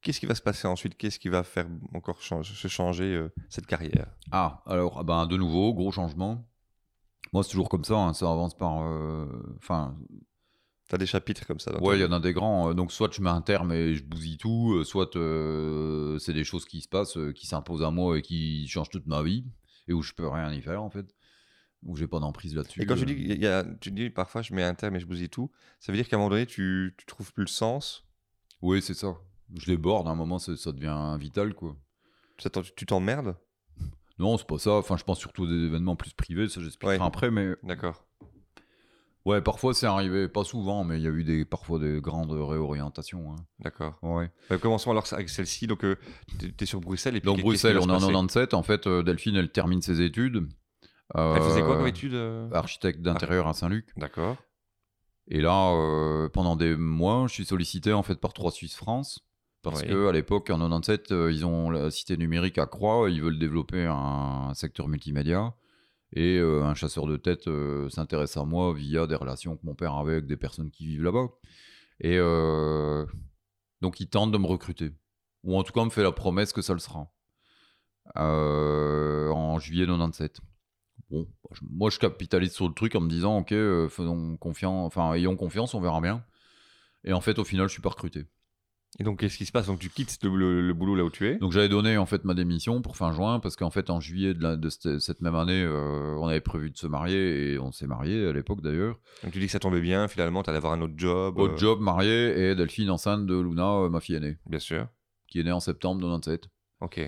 [0.00, 0.96] qu'est-ce qui va se passer ensuite?
[0.96, 4.14] Qu'est-ce qui va faire encore se changer euh, cette carrière?
[4.30, 6.48] Ah, alors, ah ben, de nouveau, gros changement.
[7.32, 8.80] Moi, c'est toujours comme ça, hein, ça avance par.
[8.84, 9.26] euh,
[9.56, 9.98] Enfin,
[10.88, 12.70] T'as des chapitres comme ça dans ouais, il y en a des grands.
[12.70, 16.32] euh, Donc, soit je mets un terme et je bousille tout, euh, soit euh, c'est
[16.32, 19.44] des choses qui se passent, qui s'imposent à moi et qui changent toute ma vie,
[19.86, 21.14] et où je peux rien y faire, en fait.
[21.84, 22.82] Où j'ai pas d'emprise là-dessus.
[22.82, 25.00] Et quand tu dis, il y a- tu dis parfois je mets un terme et
[25.00, 27.48] je bousille tout, ça veut dire qu'à un moment donné tu, tu trouves plus le
[27.48, 28.04] sens?
[28.62, 29.14] Oui, c'est ça.
[29.54, 31.76] Je déborde, à un moment, ça ça devient vital, quoi.
[32.38, 33.36] Ça Tu t'emmerdes?
[34.18, 34.72] Non, c'est pas ça.
[34.72, 37.04] Enfin, je pense surtout des événements plus privés, ça j'expliquerai Ouais.
[37.04, 38.04] après, mais D'accord.
[39.28, 42.32] Ouais, parfois c'est arrivé, pas souvent, mais il y a eu des, parfois des grandes
[42.32, 43.32] réorientations.
[43.32, 43.36] hein.
[43.60, 43.98] D'accord.
[44.02, 44.30] Ouais.
[44.50, 45.66] Euh, commençons alors avec celle-ci.
[45.66, 45.96] Donc, euh,
[46.38, 47.16] t'es- t'es sur Bruxelles.
[47.16, 48.54] Et puis Donc Bruxelles, on est en passer 97.
[48.54, 50.48] En fait, euh, Delphine, elle termine ses études.
[51.14, 52.50] Elle faisait quoi Euh, comme étude euh?
[52.52, 53.86] Architecte d'intérieur à Saint-Luc.
[53.96, 54.36] D'accord.
[55.28, 59.20] Et là, euh, pendant des mois, je suis sollicité en fait par Trois Suisse France.
[59.62, 59.88] Parce Oui.
[59.88, 63.38] que à l'époque, en 97, euh, ils ont la cité numérique à Croix, ils veulent
[63.38, 65.52] développer un secteur multimédia.
[66.12, 69.74] Et euh, un chasseur de tête euh, s'intéresse à moi via des relations que mon
[69.74, 71.28] père avait avec des personnes qui vivent là-bas.
[72.00, 73.04] Et euh,
[73.82, 74.92] donc, il tente de me recruter.
[75.44, 77.12] Ou en tout cas, me fait la promesse que ça le sera.
[78.16, 80.40] Euh, en juillet 97.
[81.10, 81.28] Bon,
[81.62, 83.50] moi, je capitalise sur le truc en me disant, ok,
[83.88, 86.24] faisons confiance, enfin, ayons confiance, on verra bien.
[87.04, 88.26] Et en fait, au final, je suis pas recruté.
[88.98, 89.66] Et donc, qu'est-ce qui se passe?
[89.66, 91.36] Donc, tu quittes le, le- le boulot là où tu es.
[91.36, 94.32] Donc j'avais donné en fait ma démission pour fin juin parce qu'en fait en juillet
[94.34, 97.58] de, la- de cette, cette même année euh, on avait prévu de se marier et
[97.58, 98.98] on s'est marié à l'époque d'ailleurs.
[99.22, 100.08] Donc, tu dis que ça tombait bien.
[100.08, 101.38] Finalement, tu allais avoir un autre job.
[101.38, 104.88] Autre euh, job, marié et Delphine enceinte de Luna, euh, ma fille aînée, Bien sûr.
[105.28, 106.48] qui est née en septembre 97.
[106.80, 106.98] Ok.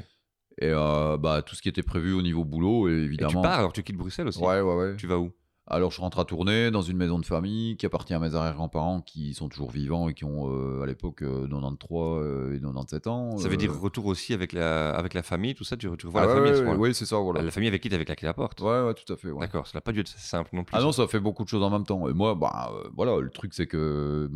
[0.62, 3.40] Et bah tout ce qui était prévu au niveau boulot et tu évidemment.
[3.40, 4.96] pars alors Tu quittes Bruxelles aussi Ouais ouais ouais.
[4.96, 5.32] Tu vas où?
[5.72, 9.02] Alors, je rentre à tourner dans une maison de famille qui appartient à mes arrière-grands-parents
[9.02, 13.06] qui sont toujours vivants et qui ont euh, à l'époque euh, 93 euh, et 97
[13.06, 13.38] ans.
[13.38, 16.06] Ça veut dire Euh, retour aussi avec la, avec la famille, tout ça Tu, tu
[16.06, 17.42] revois ah la ouais, famille à ouais, ouais, c'est ça, voilà.
[17.42, 19.30] La famille avec qui tu claqué la porte Ouais, ouais, tout à fait.
[19.30, 19.38] ouais.
[19.40, 20.74] D'accord, ça n'a pas dû être simple non plus.
[20.74, 20.84] Ah ça.
[20.84, 22.08] non, ça fait beaucoup de choses en même temps.
[22.08, 24.28] Et moi, bah, voilà, le truc, c'est que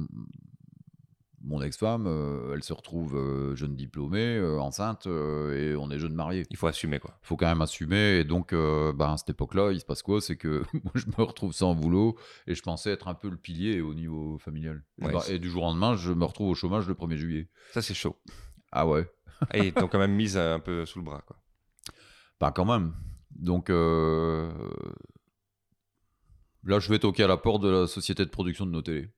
[1.44, 6.14] mon ex-femme, euh, elle se retrouve euh, jeune diplômée, euh, enceinte, et on est jeune
[6.14, 6.44] mariés.
[6.50, 7.18] Il faut assumer quoi.
[7.22, 8.18] Il faut quand même assumer.
[8.18, 10.20] Et donc, bah, à cette époque-là, il se passe quoi?
[10.20, 12.16] C'est que moi, je me retrouve sans boulot,
[12.46, 14.82] et je pensais être un peu le pilier au niveau familial.
[15.00, 17.48] Ouais, bah, et du jour au lendemain, je me retrouve au chômage le 1er juillet.
[17.72, 18.16] Ça, c'est chaud.
[18.72, 19.08] Ah ouais
[19.52, 21.36] Et ils t'ont quand même mise un peu sous le bras quoi.
[22.40, 22.92] Bah quand même.
[23.30, 24.50] Donc là,
[26.64, 29.10] je vais toquer à la porte de la société de production de nos télés.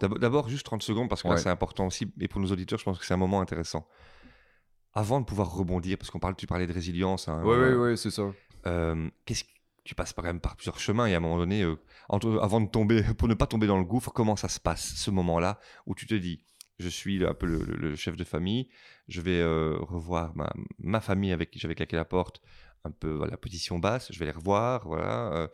[0.00, 1.36] D'ab- D'abord, juste 30 secondes, parce que Ouais.
[1.38, 2.12] c'est important aussi.
[2.20, 3.86] Et pour nos auditeurs, je pense que c'est un moment intéressant.
[4.94, 7.28] Avant de pouvoir rebondir, parce qu'on parle, tu parlais de résilience.
[7.28, 7.68] hein, voilà.
[7.70, 8.30] ouais, ouais, c'est ça.
[8.66, 9.50] Euh, qu'est-ce que-
[9.84, 11.76] tu passes quand même par plusieurs chemins et à un moment donné, euh,
[12.10, 14.94] entre- avant de tomber, pour ne pas tomber dans le gouffre, comment ça se passe
[14.96, 16.44] ce moment-là où tu te dis,
[16.78, 18.68] je suis un peu le, chef de famille,
[19.08, 22.40] je vais euh, revoir ma, ma famille avec qui j'avais claqué la porte,
[22.84, 25.48] un peu voilà, position basse, je vais les revoir, voilà.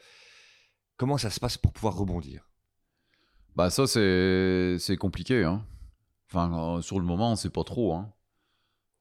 [0.96, 2.48] comment ça se passe pour pouvoir rebondir?
[3.56, 5.44] Bah ça, c'est compliqué.
[5.44, 5.64] Hein.
[6.28, 7.94] Enfin, euh, sur le moment, on sait pas trop.
[7.94, 8.12] Hein.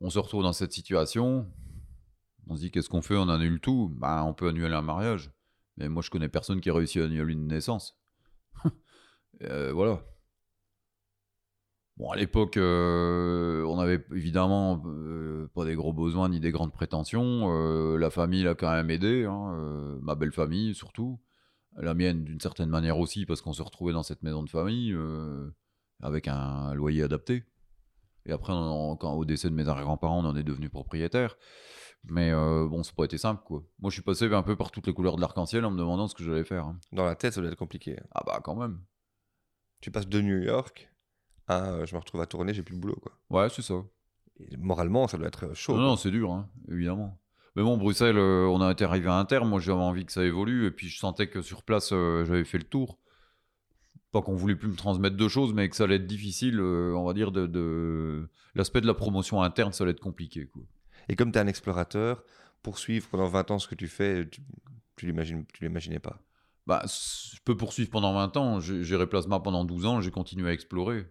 [0.02, 1.48] On se retrouve dans cette situation.
[2.48, 3.16] On se dit, qu'est-ce qu'on fait?
[3.16, 3.92] On annule tout.
[3.98, 5.32] Bah, on peut annuler un mariage.
[5.78, 8.00] Mais moi, je connais personne qui a réussi à annuler une naissance.
[9.42, 10.00] Euh, voilà.
[11.98, 14.82] Bon, à l'époque, euh, on avait évidemment
[15.56, 17.98] pas des gros besoins ni des grandes prétentions.
[17.98, 21.20] La famille l'a quand même aidé, hein, ma belle famille surtout.
[21.78, 24.94] La mienne d'une certaine manière aussi, parce qu'on se retrouvait dans cette maison de famille
[24.94, 25.50] euh,
[26.02, 27.44] avec un loyer adapté.
[28.26, 31.36] Et après, on quand, au décès de mes arrière-grands-parents, on en est devenu propriétaire.
[32.06, 33.64] Mais euh, bon, c'est pas été simple, quoi.
[33.80, 36.08] Moi, je suis passé un peu par toutes les couleurs de l'arc-en-ciel en me demandant
[36.08, 36.66] ce que j'allais faire.
[36.66, 36.80] hein.
[36.92, 37.98] Dans la tête, ça doit être compliqué.
[38.00, 38.06] hein.
[38.14, 38.82] Ah bah, quand même.
[39.82, 40.90] Tu passes de New York
[41.48, 42.96] à euh, je me retrouve à tourner, j'ai plus de boulot.
[43.02, 43.12] Quoi.
[43.30, 43.76] Ouais, c'est ça.
[44.40, 45.74] Et moralement, ça doit être chaud.
[45.74, 45.88] Non, quoi.
[45.88, 47.20] non, c'est dur, hein, évidemment.
[47.56, 49.50] Mais bon, Bruxelles, euh, on a été arrivé à un terme.
[49.50, 50.66] Moi, j'avais envie que ça évolue.
[50.66, 52.98] Et puis, je sentais que sur place, euh, j'avais fait le tour.
[54.12, 56.94] Pas qu'on voulait plus me transmettre de choses, mais que ça allait être difficile, euh,
[56.96, 57.48] on va dire, de...
[57.48, 58.28] de...
[58.56, 60.62] L'aspect de la promotion interne, ça allait être compliqué, quoi.
[61.10, 62.24] Et comme tu es un explorateur,
[62.62, 64.42] poursuivre pendant 20 ans ce que tu fais, tu,
[64.96, 66.20] tu l'imaginais pas?
[66.66, 68.60] Bah, je peux poursuivre pendant 20 ans.
[68.60, 70.02] J'ai Plasma pendant 12 ans.
[70.02, 71.06] J'ai continué à explorer.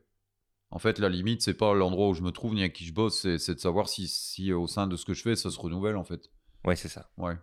[0.74, 2.94] En fait, la limite, c'est pas l'endroit où je me trouve ni à qui je
[2.94, 3.20] bosse.
[3.36, 5.96] C'est de savoir si, si au sein de ce que je fais, ça se renouvelle,
[5.96, 6.30] en fait.
[6.64, 7.10] Ouais, c'est ça.
[7.18, 7.36] Ouais.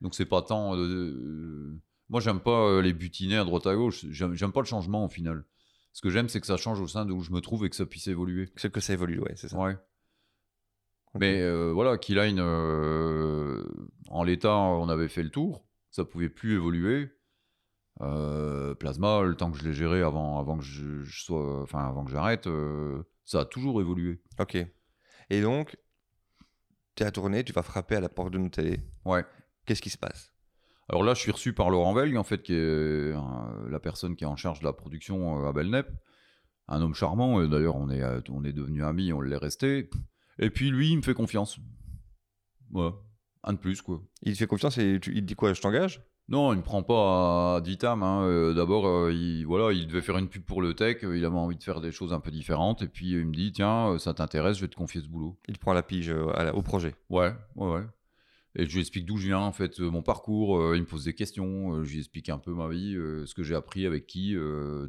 [0.00, 0.74] Donc, c'est pas tant.
[0.74, 1.78] euh, euh,
[2.08, 4.06] Moi, j'aime pas euh, les butiner à droite à gauche.
[4.10, 5.44] J'aime pas le changement, au final.
[5.92, 7.76] Ce que j'aime, c'est que ça change au sein d'où je me trouve et que
[7.76, 8.50] ça puisse évoluer.
[8.56, 9.58] C'est que ça évolue, ouais, c'est ça.
[9.58, 9.76] Ouais.
[11.18, 13.62] Mais euh, voilà, Keyline, euh,
[14.08, 15.66] en l'état, on avait fait le tour.
[15.90, 17.10] Ça pouvait plus évoluer.
[18.02, 21.86] Euh, Plasma, le temps que je l'ai géré avant, avant que je, je sois, enfin
[21.86, 24.22] avant que j'arrête, euh, ça a toujours évolué.
[24.38, 24.56] Ok.
[25.28, 25.76] Et donc,
[26.94, 28.80] tu es à tourner, tu vas frapper à la porte de nos télé.
[29.04, 29.24] Ouais.
[29.66, 30.32] Qu'est-ce qui se passe?
[30.88, 33.14] Alors là, je suis reçu par Laurent Velg, en fait, qui est euh,
[33.68, 35.88] la personne qui est en charge de la production à Belnep.
[36.68, 39.90] Un homme charmant, et d'ailleurs, on est, on est devenus amis, on l'est resté.
[40.38, 41.58] Et puis lui, il me fait confiance.
[42.70, 42.94] Voilà.
[43.42, 44.02] Un de plus, quoi.
[44.22, 45.52] Il te fait confiance et tu- il te dit quoi?
[45.52, 46.02] Je t'engage?
[46.30, 48.04] Non, il me prend pas à vitam.
[48.04, 48.22] Hein.
[48.24, 51.02] Euh, D'abord, euh, il, voilà, il devait faire une pub pour le tech.
[51.02, 52.82] euh, Il avait envie de faire des choses un peu différentes.
[52.82, 55.36] Et puis, euh, il me dit Tiens, ça t'intéresse, je vais te confier ce boulot.
[55.48, 56.94] Il te prend la pige à la- au projet.
[57.10, 57.82] Ouais, ouais, ouais.
[58.56, 60.74] Et je lui explique d'où je viens, en fait, mon parcours.
[60.76, 61.82] il me pose des questions.
[61.84, 64.36] je lui explique un peu ma vie, ce que j'ai appris avec qui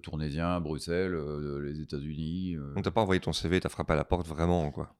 [0.01, 1.15] Tournésien, Bruxelles,
[1.63, 2.55] les États-Unis.
[2.75, 4.95] On t'a pas envoyé ton CV, t'as frappé à la porte vraiment, quoi.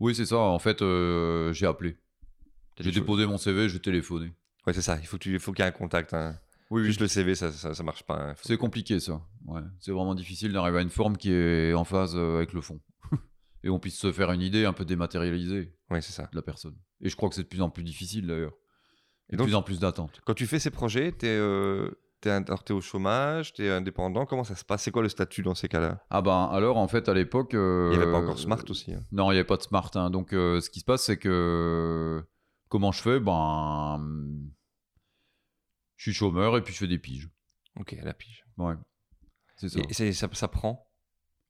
[0.00, 0.38] Oui, c'est ça.
[0.38, 0.78] En fait,
[1.52, 1.96] j'ai appelé.
[2.80, 4.32] J'ai déposé mon CV, j'ai téléphoné.
[4.68, 4.98] Ouais, c'est ça.
[5.00, 6.12] Il faut tu- qu'il y ait un contact.
[6.12, 6.36] hein.
[6.70, 6.86] Oui, oui.
[6.88, 8.16] Juste le CV, ça, ça, ça marche pas.
[8.20, 8.34] hein.
[8.42, 9.22] C'est compliqué ça.
[9.46, 9.62] Ouais.
[9.80, 12.78] C'est vraiment difficile d'arriver à une forme qui est en phase euh, avec le fond.
[13.64, 16.24] Et on puisse se faire une idée un peu dématérialisée Ouais, c'est ça.
[16.30, 16.76] de la personne.
[17.00, 18.52] Et je crois que c'est de plus en plus difficile d'ailleurs.
[19.30, 20.20] Et de donc- plus en plus d'attentes.
[20.26, 21.90] Quand tu fais ces projets, t'es euh,
[22.20, 24.26] t'es un- alors, t'es au chômage, t'es indépendant.
[24.26, 24.82] Comment ça se passe?
[24.82, 26.04] C'est quoi le statut dans ces cas-là?
[26.10, 27.54] Ah ben alors en fait à l'époque...
[27.54, 28.92] euh, Il n'y avait pas encore Smart aussi.
[28.92, 29.00] hein.
[29.12, 29.90] Non, il n'y avait pas de smart.
[29.94, 30.10] hein.
[30.10, 32.22] Donc euh, ce qui se passe c'est que...
[32.68, 33.20] Comment je fais?
[33.20, 34.04] Ben...
[35.98, 37.28] Je suis chômeur et puis je fais des piges.
[37.78, 38.44] Ok, à la pige.
[38.56, 38.74] Ouais.
[39.56, 39.80] C'est ça.
[40.00, 40.88] Et ça, ça prend?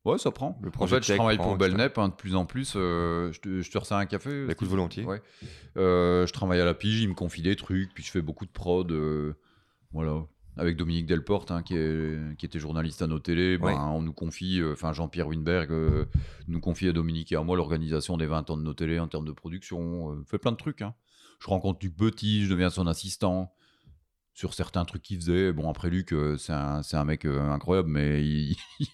[0.04, 0.58] Ouais, ça prend.
[0.62, 1.58] Le en fait, je travaille prend, pour.
[1.58, 2.72] Belnep hein, de plus en plus.
[2.76, 5.04] euh, je, te, je te resserre un café Bah, écoute, volontiers.
[5.04, 5.20] Ouais.
[5.76, 8.46] Euh, je travaille à la pige, il me confie des trucs, puis je fais beaucoup
[8.46, 8.90] de prod.
[8.90, 9.34] euh,
[9.92, 10.24] voilà.
[10.56, 13.74] Avec Dominique Delporte, hein, qui, est- qui était journaliste à nos télés, ben, Ouais.
[13.74, 15.70] on nous confie, enfin Jean-Pierre Winberg
[16.48, 19.06] nous confie à Dominique et à moi l'organisation des 20 ans de nos télés en
[19.08, 20.24] termes de production.
[20.24, 20.80] fait plein de trucs.
[20.82, 20.94] hein.
[21.40, 23.52] Je rencontre Duc Petit, je deviens son assistant.
[24.38, 25.52] Sur certains trucs qu'il faisait.
[25.52, 28.56] Bon, après Luc, euh, c'est un, c'est un mec euh, incroyable, mais il-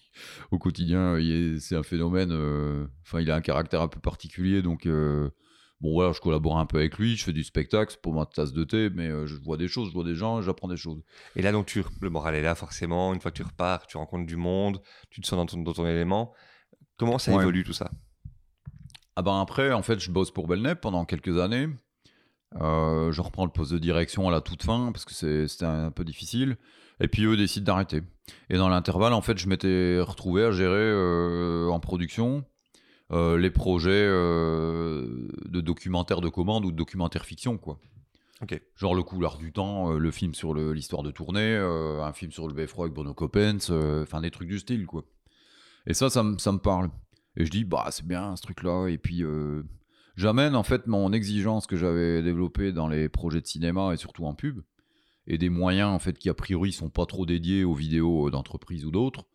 [0.51, 1.19] au quotidien,
[1.59, 2.31] c'est un phénomène.
[2.31, 6.65] euh, Enfin, il a un caractère un peu particulier, donc bon, voilà, je collabore un
[6.65, 9.27] peu avec lui, je fais du spectacle c'est pour ma tasse de thé, mais euh,
[9.27, 11.03] je vois des choses, je vois des gens, j'apprends des choses.
[11.35, 13.13] Et là, donc, tu, le moral est là, forcément.
[13.13, 14.81] Une fois que tu repars, tu rencontres du monde,
[15.11, 16.33] tu te sens dans ton, dans ton élément.
[16.97, 17.41] Comment ça Ouais.
[17.43, 17.91] évolue tout ça?
[19.15, 21.69] Ah ben après, en fait, je bosse pour Belnep pendant quelques années.
[22.61, 25.91] Euh, je reprends le poste de direction à la toute fin parce que c'était un
[25.91, 26.57] peu difficile.
[27.01, 28.01] Et puis eux décident d'arrêter.
[28.49, 32.45] Et dans l'intervalle, en fait, je m'étais retrouvé à gérer euh, en production
[33.11, 37.79] euh, les projets de documentaires de commande ou de documentaires fiction, quoi.
[38.41, 38.59] Ok.
[38.75, 42.53] Genre Le Couloir du Temps, le film sur l'histoire de tournée, un film sur le
[42.53, 43.69] beffroi avec Bruno Coppens,
[44.01, 45.03] enfin des trucs du style, quoi.
[45.87, 46.89] Et ça, ça, me- parle.
[47.37, 48.87] Et je dis, bah, c'est bien ce truc-là.
[48.87, 49.23] Et puis,
[50.15, 54.25] j'amène en fait mon exigence que j'avais développée dans les projets de cinéma et surtout
[54.25, 54.61] en pub,
[55.27, 58.85] et des moyens en fait qui a priori sont pas trop dédiés aux vidéos d'entreprise
[58.85, 59.25] ou d'autres.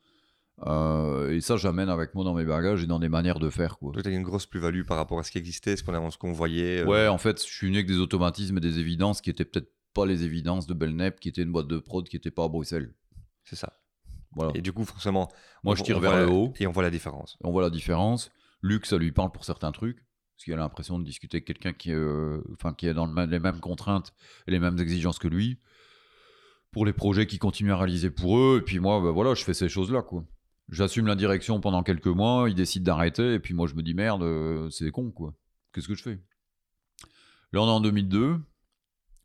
[0.67, 3.79] Euh, et ça, j'amène avec moi dans mes bagages et dans des manières de faire,
[3.79, 3.93] quoi.
[4.03, 6.33] Tu as une grosse plus-value par rapport à ce qui existait, ce qu'on ce qu'on
[6.33, 6.81] voyait.
[6.81, 9.47] euh, Ouais, en fait, je suis venu avec des automatismes et des évidences qui étaient
[9.47, 12.45] peut-être pas les évidences de Belnep, qui était une boîte de prod qui était pas
[12.45, 12.93] à Bruxelles.
[13.45, 13.81] C'est ça.
[14.37, 14.53] Voilà.
[14.55, 15.29] Et du coup, forcément.
[15.65, 16.53] Moi, on- je tire vers le haut.
[16.61, 17.39] Et on voit la différence.
[17.43, 18.31] On voit la différence.
[18.63, 20.05] Luc, ça lui parle pour certains trucs,
[20.41, 22.43] parce qu'il a l'impression de discuter avec quelqu'un qui, est, euh,
[22.79, 24.15] qui est dans les mêmes contraintes
[24.47, 25.59] et les mêmes exigences que lui.
[26.73, 29.45] Pour les projets qu'il continue à réaliser pour eux, et puis moi, bah, voilà, je
[29.45, 30.25] fais ces choses-là, quoi.
[30.71, 33.93] J'assume la direction pendant quelques mois, il décide d'arrêter, et puis moi, je me dis
[33.93, 35.35] merde, euh, c'est con, quoi.
[35.75, 36.19] Qu'est-ce que je fais?
[37.53, 38.41] Là, on est en 2002,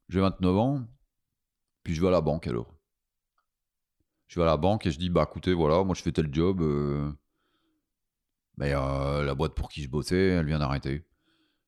[0.09, 0.86] j'ai 29 ans,
[1.84, 2.76] puis je vais à la banque alors.
[4.28, 6.28] Je vais à la banque et je dis, bah écoutez, voilà, moi je fais tel
[6.34, 6.59] job.
[6.61, 7.09] euh,
[8.58, 11.06] mais euh, la boîte pour qui je bossais, elle vient d'arrêter.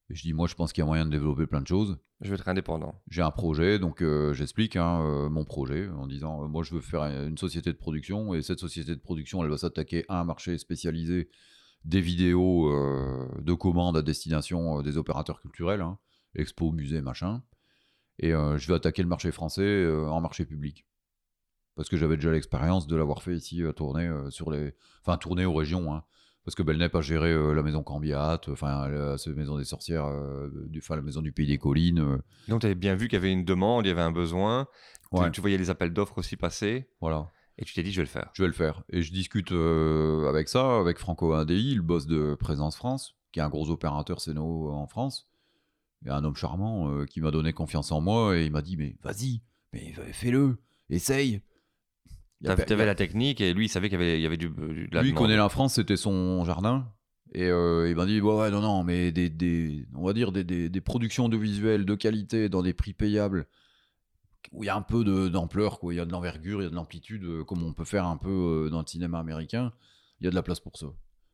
[0.09, 1.97] Je dis, moi, je pense qu'il y a moyen de développer plein de choses.
[2.21, 3.01] Je veux être indépendant.
[3.09, 6.73] J'ai un projet, donc euh, j'explique hein, euh, mon projet en disant, euh, moi, je
[6.73, 10.19] veux faire une société de production, et cette société de production, elle va s'attaquer à
[10.19, 11.29] un marché spécialisé
[11.83, 12.69] des vidéos
[13.39, 15.99] de commande à destination des opérateurs culturels, hein,
[16.35, 17.43] expo, musée, machin.
[18.19, 20.85] Et je vais attaquer le marché français en marché public.
[21.75, 24.73] Parce que j'avais déjà l'expérience de l'avoir fait ici, à tourner sur les...
[25.05, 26.03] Enfin, tourner aux régions, hein.
[26.47, 30.49] Parce que Belnep a géré euh, la maison Cambiat, enfin, la, maison des sorcières, euh,
[30.69, 31.99] du, la maison du Pays des Collines.
[31.99, 32.17] euh,
[32.47, 34.65] Donc, tu avais bien vu qu'il y avait une demande, il y avait un besoin.
[35.11, 35.29] Tu- Ouais.
[35.31, 36.87] Tu, voyais les appels d'offres aussi passer.
[37.01, 37.29] voilà.
[37.57, 38.29] Et tu t'es dit, je vais le faire.
[38.31, 38.83] Je vais le faire.
[38.93, 43.39] Et je discute euh, avec ça, avec Franco Indei, le boss de Présence France, qui
[43.41, 45.27] est un gros opérateur Céno en France.
[46.05, 48.77] Et un homme charmant euh, qui m'a donné confiance en moi et il m'a dit
[48.77, 49.41] Mais vas-y,
[49.73, 51.41] mais fais-le, essaye.
[52.41, 54.19] Il y a Tu pe- avais la technique et lui, il savait qu'il y avait,
[54.19, 55.25] il y avait du, du- de la Lui, il demande.
[55.25, 56.87] connaît la France, c'était son jardin.
[57.33, 60.31] Et euh, il m'a dit, ouais, ouais, non, non, mais des, des- on va dire
[60.31, 63.47] des, des, des productions audiovisuelles de qualité dans des prix payables,
[64.53, 65.93] où il y a un peu d'ampleur, quoi.
[65.93, 68.05] Il y a de l'envergure, il y a de l'amplitude, euh, comme on peut faire
[68.05, 68.29] un peu
[68.67, 69.73] euh, dans le cinéma américain.
[70.19, 70.87] Il y a de la place pour ça.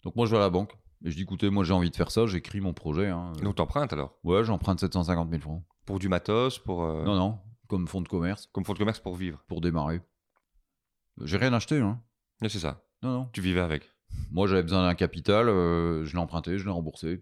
[0.04, 0.74] Donc moi, je vais à la banque.
[1.06, 3.10] Et je dis, écoutez, moi, j'ai envie de faire ça, j'écris mon projet.
[3.10, 3.34] hein.
[3.44, 4.18] Donc, t'empruntes alors?
[4.24, 5.64] Ouais, j'emprunte 750 000 francs.
[5.86, 6.86] Pour du matos, pour.
[6.86, 9.44] euh, Non, non, comme fonds de commerce, Comme fonds de commerce pour vivre.
[9.48, 10.02] pour démarrer.
[11.22, 12.00] J'ai rien acheté, hein.
[12.42, 12.84] Mais c'est ça.
[13.04, 13.30] Non, non.
[13.34, 13.84] Tu vivais avec.
[14.32, 17.22] Moi, j'avais besoin d'un capital, euh, je l'ai emprunté, je l'ai remboursé.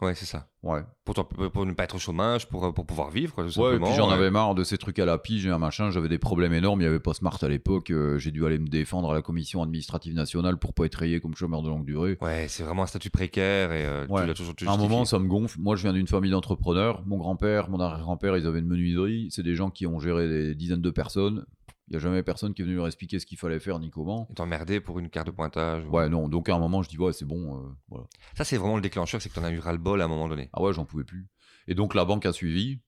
[0.00, 0.48] Ouais, c'est ça.
[0.62, 0.82] Ouais.
[1.04, 3.48] Pour, t'en- pour ne pas être au chômage, pour, euh, pour pouvoir vivre, quoi, tout
[3.58, 3.86] Ouais, et simplement.
[3.88, 5.90] puis j'en avais marre de ces trucs à la pige et un machin.
[5.90, 6.80] J'avais des problèmes énormes.
[6.80, 7.90] Il n'y avait pas Smart à l'époque.
[7.90, 11.18] euh, J'ai dû aller me défendre à la commission administrative nationale pour pas être rayé
[11.20, 12.16] comme chômeur de longue durée.
[12.20, 14.20] Ouais, c'est vraiment un statut précaire et euh, Ouais.
[14.22, 15.58] tu l'as toujours À un moment, ça me gonfle.
[15.60, 17.02] Moi, je viens d'une famille d'entrepreneurs.
[17.04, 19.26] Mon grand-père, mon arrière-grand-père, ils avaient une menuiserie.
[19.32, 21.44] C'est des gens qui ont géré des dizaines de personnes.
[21.88, 23.90] Il n'y a jamais personne qui est venu leur expliquer ce qu'il fallait faire ni
[23.90, 24.26] comment.
[24.30, 25.86] Et t'emmerder pour une carte de pointage.
[25.86, 26.28] ou- Ouais, non.
[26.28, 27.56] Donc à un moment, je dis, ouais, c'est bon.
[27.56, 28.06] euh, voilà.
[28.36, 30.50] Ça, c'est vraiment le déclencheur, c'est que t'en as eu ras-le-bol à un moment donné.
[30.52, 31.26] Ah ouais, j'en pouvais plus.
[31.66, 32.80] Et donc la banque a suivi.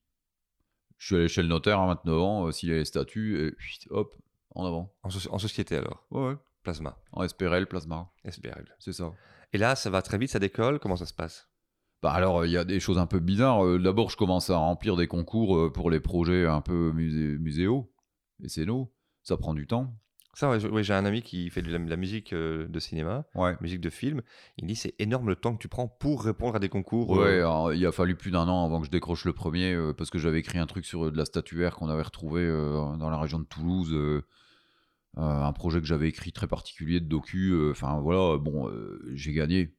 [0.99, 3.55] Je suis allé chez le notaire à 29 ans, euh, s'il a les statuts, et
[3.91, 4.15] hop,
[4.55, 4.93] en avant.
[5.03, 6.07] En, soci- en société alors?
[6.11, 6.37] Ouais, ouais.
[6.63, 6.99] Plasma.
[7.13, 8.11] En SPRL, plasma.
[8.25, 8.75] SBRL.
[8.79, 9.13] C'est ça.
[9.55, 10.79] Et là, ça va très vite, ça décolle.
[10.79, 11.49] Comment ça se passe?
[12.03, 13.65] Bah alors, il y a des choses un peu bizarres.
[13.65, 17.90] Euh, D'abord, je commence à remplir des concours pour les projets un peu musé- muséaux
[18.45, 18.89] et scénos.
[19.23, 19.95] Ça prend du temps.
[20.33, 23.27] Ça, ouais, j'ai un ami qui fait de la, de la musique euh, de cinéma,
[23.35, 23.57] Ouais.
[23.61, 24.23] musique de film.
[24.59, 27.11] Il dit c'est énorme le temps que tu prends pour répondre à des concours.
[27.11, 29.75] Ouais, euh, alors, il a fallu plus d'un an avant que je décroche le premier
[29.75, 32.43] euh, parce que j'avais écrit un truc sur euh, de la statuaire qu'on avait retrouvé
[32.43, 33.93] euh, dans la région de Toulouse.
[35.17, 37.53] un projet que j'avais écrit très particulier de docu.
[37.71, 38.71] Enfin voilà, bon,
[39.15, 39.75] j'ai gagné.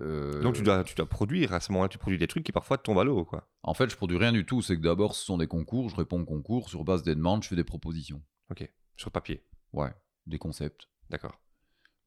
[0.00, 1.52] Euh, Donc tu dois, tu dois produire.
[1.52, 3.48] À ce moment-là, tu produis des trucs qui parfois te tombent à l'eau, quoi.
[3.62, 4.62] En fait, je produis rien du tout.
[4.62, 5.88] C'est que d'abord, ce sont des concours.
[5.88, 6.68] Je réponds aux concours.
[6.68, 8.22] Sur base des demandes, je fais des propositions.
[8.50, 8.70] Ok.
[8.96, 9.44] Sur papier.
[9.72, 9.92] Ouais,
[10.26, 10.88] des concepts.
[11.08, 11.40] D'accord.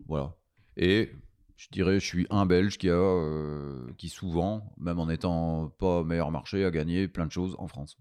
[0.06, 0.36] Voilà.
[0.78, 1.12] Et
[1.58, 6.04] je dirais, je suis un Belge qui a, euh, qui souvent, même en étant pas
[6.04, 7.98] meilleur marché, a gagné plein de choses en France.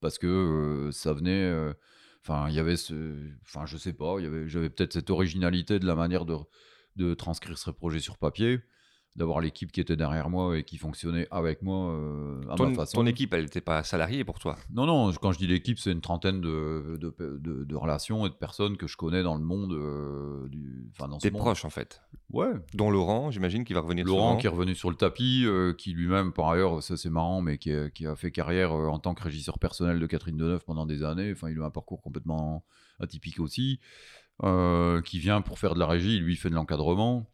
[0.00, 1.44] parce que euh, ça venait.
[1.44, 1.72] euh,
[2.22, 3.16] Enfin, il y avait ce.
[3.46, 4.16] Enfin, je sais pas,
[4.46, 6.36] j'avais peut-être cette originalité de la manière de,
[6.96, 8.60] de transcrire ce projet sur papier,
[9.16, 12.74] d'avoir l'équipe qui était derrière moi et qui fonctionnait avec moi euh, à Ton, ma
[12.74, 12.98] façon.
[12.98, 14.56] ton équipe, elle n'était pas salariée pour toi?
[14.72, 18.28] Non, non, quand je dis l'équipe, c'est une trentaine de, de, de- de relations et
[18.30, 19.72] de personnes que je connais dans le monde.
[19.72, 21.40] euh, du, dans monde.
[21.42, 22.00] proches, en fait.
[22.30, 22.52] Ouais.
[22.74, 24.36] Dont Laurent, j'imagine, qui va revenir Laurent souvent.
[24.38, 27.58] qui est revenu sur le tapis, euh, qui lui-même, par ailleurs, ça c'est marrant, mais
[27.58, 30.86] qui a, qui a fait carrière en tant que régisseur personnel de Catherine Deneuve pendant
[30.86, 31.32] des années.
[31.32, 32.64] Enfin, il a un parcours complètement
[33.00, 33.80] atypique aussi.
[34.42, 37.26] Qui vient pour faire de la régie, lui il fait de l'encadrement.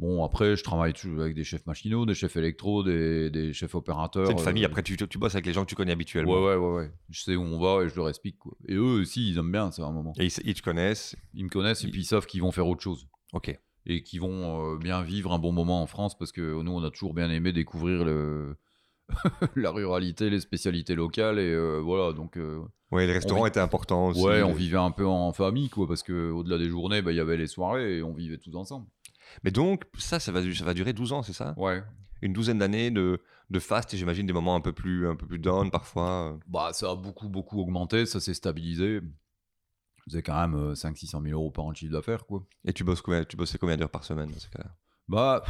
[0.00, 3.74] Bon, après, je travaille toujours avec des chefs machinaux, des chefs électro, des, des chefs
[3.74, 4.26] opérateurs.
[4.28, 6.32] C'est une famille, euh, après tu, tu bosses avec les gens que tu connais habituellement.
[6.32, 6.92] Ouais, ouais, ouais, ouais.
[7.10, 8.38] Je sais où on va et je leur explique.
[8.38, 8.56] Quoi.
[8.66, 10.14] Et eux aussi, ils aiment bien à un moment.
[10.18, 11.16] Et ils, ils te connaissent.
[11.34, 13.06] Ils me connaissent et Ils- puis ils savent qu'ils vont faire autre chose.
[13.34, 13.54] Ok.
[13.84, 16.82] Et qu'ils vont euh, bien vivre un bon moment en France parce que nous, on
[16.82, 18.56] a toujours bien aimé découvrir le...
[19.56, 21.38] la ruralité, les spécialités locales.
[21.38, 22.38] Et euh, voilà, donc,
[22.90, 24.20] Ouais, les restaurants vit- étaient importants aussi.
[24.24, 27.20] ouais, on vivait un peu en famille, quoi, parce qu'au-delà des journées, bah, il y
[27.20, 28.86] avait les soirées et on vivait tous ensemble.
[29.44, 31.54] Mais donc, ça, ça va, ça va durer 12 ans, c'est ça?
[31.56, 31.82] Ouais.
[32.22, 35.26] Une douzaine d'années de, de fast et j'imagine des moments un peu plus, un peu
[35.26, 36.32] plus down parfois.
[36.34, 36.38] euh.
[36.46, 39.00] Bah, ça a beaucoup, beaucoup augmenté, ça s'est stabilisé.
[40.04, 42.44] Faisais quand même 500-600 000 euros par an de chiffre d'affaires, quoi.
[42.64, 44.74] Et tu, bosses combien, tu bossais combien d'heures par semaine dans ces cas-là?
[45.08, 45.42] Bah,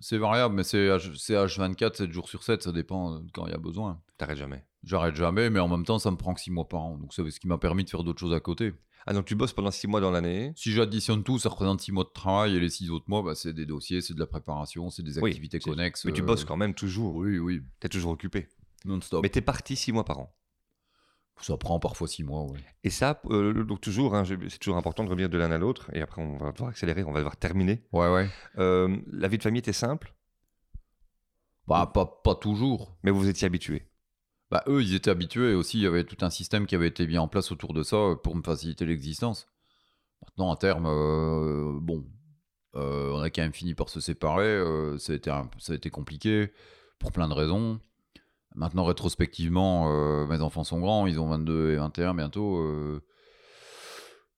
[0.00, 3.46] c'est variable, mais c'est H- c'est H24, 7 jours sur 7, ça dépend de quand
[3.46, 4.00] il y a besoin.
[4.16, 4.64] T'arrêtes jamais?
[4.84, 6.96] J'arrête jamais, mais en même temps, ça me prend que 6 mois par an.
[6.98, 8.72] Donc, c'est ce qui m'a permis de faire d'autres choses à côté.
[9.10, 10.52] Ah, donc tu bosses pendant 6 mois dans l'année.
[10.54, 13.34] Si j'additionne tout, ça représente 6 mois de travail et les 6 autres mois, bah,
[13.34, 16.04] c'est des dossiers, c'est de la préparation, c'est des Oui, activités connexes.
[16.04, 17.14] Mais tu euh, bosses quand même toujours.
[17.16, 18.48] Oui, oui, T'es toujours occupé.
[18.84, 19.22] non-stop.
[19.22, 20.34] Mais t'es parti 6 mois par an.
[21.40, 22.58] Ça prend parfois 6 mois, ouais.
[22.84, 25.88] Et ça, euh, donc toujours, hein, c'est toujours important de revenir de l'un à l'autre.
[25.94, 27.84] Et après, on va devoir accélérer, on va devoir terminer.
[27.92, 28.28] Ouais, ouais.
[28.58, 30.12] Euh, la vie de famille était simple,
[31.66, 32.94] Bah, pas, pas toujours.
[33.04, 33.87] mais vous étiez habitué.
[34.50, 37.06] Bah, eux, ils étaient habitués aussi, il y avait tout un système qui avait été
[37.06, 39.46] mis en place autour de ça euh, pour me faciliter l'existence.
[40.22, 42.06] Maintenant, à terme, euh, bon,
[42.74, 44.58] euh, on a quand même fini par se séparer.
[44.98, 46.52] ça, a été compliqué
[46.98, 47.80] pour plein de raisons.
[48.54, 53.00] Maintenant, rétrospectivement, mes enfants sont grands, ils ont 22 et 21 bientôt.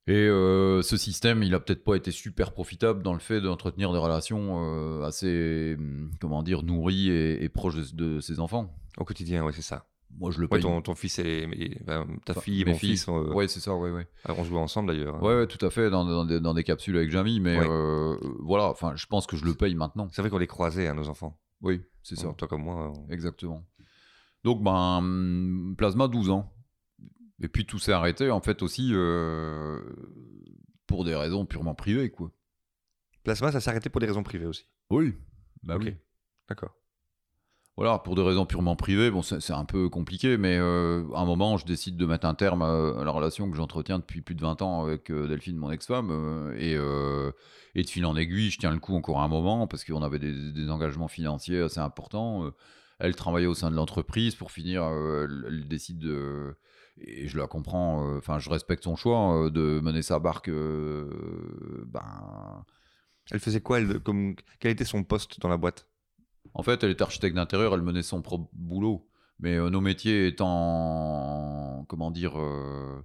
[0.07, 3.99] et ce système, il a peut-être pas été super profitable dans le fait d'entretenir des
[3.99, 8.75] relations assez, hum, comment dire, nourries et, proches de, de ses enfants.
[8.99, 9.90] Au quotidien, ouais, c'est ça.
[10.19, 10.61] Moi, je le Ouais, paye.
[10.63, 12.91] ton, ton fils et, et- ben, ta Enfin, fille et mon filles.
[12.97, 14.07] fils euh, Ouais, c'est ça, ouais, ouais.
[14.29, 15.17] on jouait ensemble d'ailleurs.
[15.17, 15.21] hein.
[15.21, 17.67] Ouais, ouais, tout à fait, dans, dans des, dans des capsules avec Jamie, mais Ouais.
[17.69, 20.09] euh, voilà, enfin, je pense que je le paye maintenant.
[20.13, 21.41] C'est vrai qu'on les croisait, hein, nos enfants.
[21.63, 22.93] Oui, c'est ça, Toi comme moi.
[22.95, 23.67] on- exactement.
[24.45, 26.53] Donc, ben, hum, Plasma, 12 ans.
[27.43, 29.81] Et puis tout s'est arrêté, en fait, aussi euh,
[30.87, 32.31] pour des raisons purement privées, quoi.
[33.25, 34.67] Plasma, ça s'est arrêté pour des raisons privées aussi.
[34.91, 35.15] Oui,
[35.63, 35.83] bah Ok.
[35.85, 35.95] oui.
[36.49, 36.75] D'accord.
[37.81, 41.25] Voilà, pour des raisons purement privées, bon, c'est un peu compliqué, mais euh, à un
[41.25, 44.35] moment, je décide de mettre un terme à, à la relation que j'entretiens depuis plus
[44.35, 47.33] de 20 ans avec euh, Delphine, mon ex-femme, euh, et, euh,
[47.75, 50.69] de fil en aiguille, je tiens le coup encore un moment, parce qu'on avait des,
[50.69, 52.45] engagements financiers assez importants.
[52.45, 52.51] euh,
[52.99, 56.57] elle travaillait au sein de l'entreprise, pour finir, euh, elle, décide de...
[56.99, 60.51] Et je la comprends, euh, enfin, je respecte son choix euh, de mener sa barque,
[60.51, 61.09] euh,
[61.87, 62.63] ben,
[63.31, 64.35] Elle faisait quoi elle, comme...
[64.59, 65.90] Quel était son poste dans la boîte?
[66.55, 69.07] En fait, elle est architecte d'intérieur, elle menait son propre boulot.
[69.39, 73.01] Mais euh, nos métiers étant, comment dire, euh,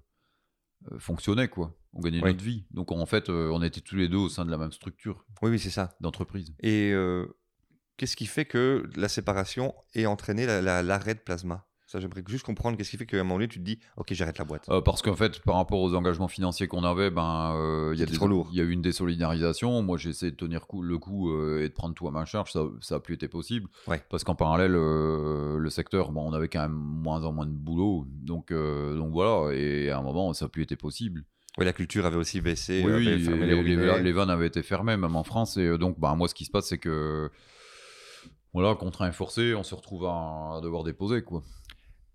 [0.92, 1.76] euh, fonctionnaient, quoi.
[1.94, 2.32] On gagnait Oui.
[2.32, 2.66] notre vie.
[2.72, 5.52] Donc, en fait, on était tous les deux au sein de la même structure Oui,
[5.52, 5.96] oui, c'est ça.
[6.02, 6.54] d'entreprise.
[6.62, 6.94] Et
[7.98, 11.66] qu'est-ce qui fait que la séparation ait entraîné la- la- l'arrêt de Plasma?
[11.96, 14.08] Ça, j'aimerais juste comprendre qu'est-ce qui fait qu'à un moment donné, tu te dis, ok,
[14.12, 14.68] j'arrête la boîte.
[14.68, 18.04] Euh, parce qu'en fait, par rapport aux engagements financiers qu'on avait, ben, euh, il y
[18.04, 19.82] a a eu une désolidarisation.
[19.82, 22.26] Moi, j'ai essayé de tenir coup- le coup euh, et de prendre tout à ma
[22.26, 22.52] charge.
[22.52, 23.70] Ça n'a plus été possible.
[23.88, 24.04] Ouais.
[24.10, 28.06] Parce qu'en parallèle, le secteur, bon, on avait quand même moins en moins de boulot.
[28.10, 29.54] Donc, donc voilà.
[29.56, 31.24] Et à un moment, ça n'a plus été possible.
[31.58, 32.84] Oui, la culture avait aussi baissé.
[32.86, 34.02] Oui, oui, les, les les- robinets.
[34.02, 35.56] les vannes avaient été fermées, même en France.
[35.56, 37.32] Et donc, bah, moi, ce qui se passe, c'est que,
[38.54, 41.44] voilà, contraint et forcé, on se retrouve à, à devoir déposer, quoi.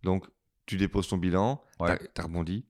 [0.02, 0.26] Donc,
[0.66, 1.98] tu déposes ton bilan, Ouais.
[2.14, 2.64] t'as- rebondi.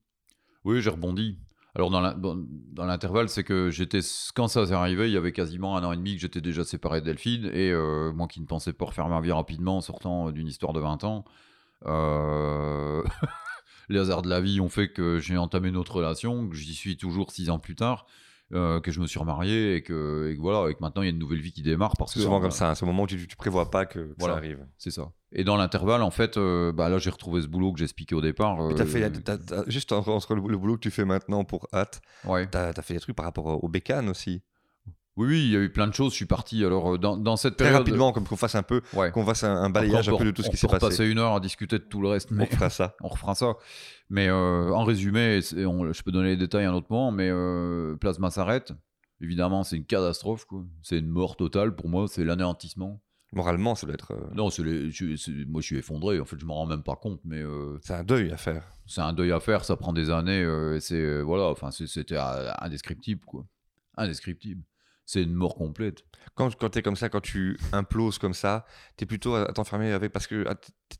[0.65, 1.39] Oui, j'ai rebondi.
[1.75, 4.01] Alors, dans l'intervalle, c'est que j'étais,
[4.35, 6.65] quand ça s'est arrivé, il y avait quasiment un an et demi que j'étais déjà
[6.65, 7.47] séparé de Delphine.
[7.55, 10.73] Et euh, moi qui ne pensais pas refaire ma vie rapidement en sortant d'une histoire
[10.73, 11.25] de 20 ans,
[11.87, 13.03] euh,
[13.89, 16.97] les hasards de la vie ont fait que j'ai entamé notre relation, que j'y suis
[16.97, 18.07] toujours six ans plus tard,
[18.53, 21.07] euh, que je me suis remarié et que, et que voilà, et que maintenant il
[21.07, 22.71] y a une nouvelle vie qui démarre parce C'est que souvent comme ça.
[22.71, 24.35] hein, C'est au moment où tu, tu prévois pas que, que Voilà.
[24.35, 24.67] ça arrive.
[24.79, 25.13] C'est ça.
[25.33, 28.21] Et dans l'intervalle, en fait, euh, bah là j'ai retrouvé ce boulot que j'expliquais au
[28.21, 28.61] départ.
[28.61, 32.47] Euh, fait, t'as- t'as- juste entre le, boulot que tu fais maintenant pour Hâte, Ouais.
[32.49, 34.43] t'as as fait des trucs par rapport au bécanes aussi.
[35.21, 36.13] Oui, oui, il y a eu plein de choses.
[36.13, 36.65] Je suis parti.
[36.65, 37.81] Alors, euh, dans, dans cette Très période.
[37.83, 39.11] rapidement, comme qu'on fasse un peu, Ouais.
[39.11, 40.67] qu'on fasse un, un balayage Après, on un peu de tout ce on qui s'est
[40.67, 40.87] passé.
[40.87, 42.95] passer une heure à discuter de tout le reste, mais On fera ça.
[43.03, 43.53] on refera ça.
[44.09, 47.29] Mais euh, en résumé, on- je peux donner les détails à un autre moment, mais
[47.31, 48.73] euh, Plasma s'arrête.
[49.21, 50.47] Évidemment, c'est une catastrophe.
[50.83, 52.07] C'est une mort totale pour moi.
[52.09, 53.03] C'est l'anéantissement.
[53.33, 54.13] Moralement, ça doit être.
[54.13, 56.19] euh, Non, les- je- moi je suis effondré.
[56.19, 58.65] En fait, je m'en rends même pas compte, mais euh, C'est un deuil à faire.
[58.87, 59.65] c'est un deuil à faire.
[59.67, 60.43] Ça prend des années.
[60.43, 61.45] euh, c'est voilà.
[61.45, 62.17] Enfin, c'était
[62.61, 63.45] indescriptible, quoi.
[63.97, 64.63] Indescriptible.
[65.13, 66.05] C'est une mort complète.
[66.37, 68.65] Quand, quand tu es comme ça, quand tu imploses comme ça,
[68.97, 70.13] tu es plutôt à t'enfermer avec.
[70.13, 70.47] Parce que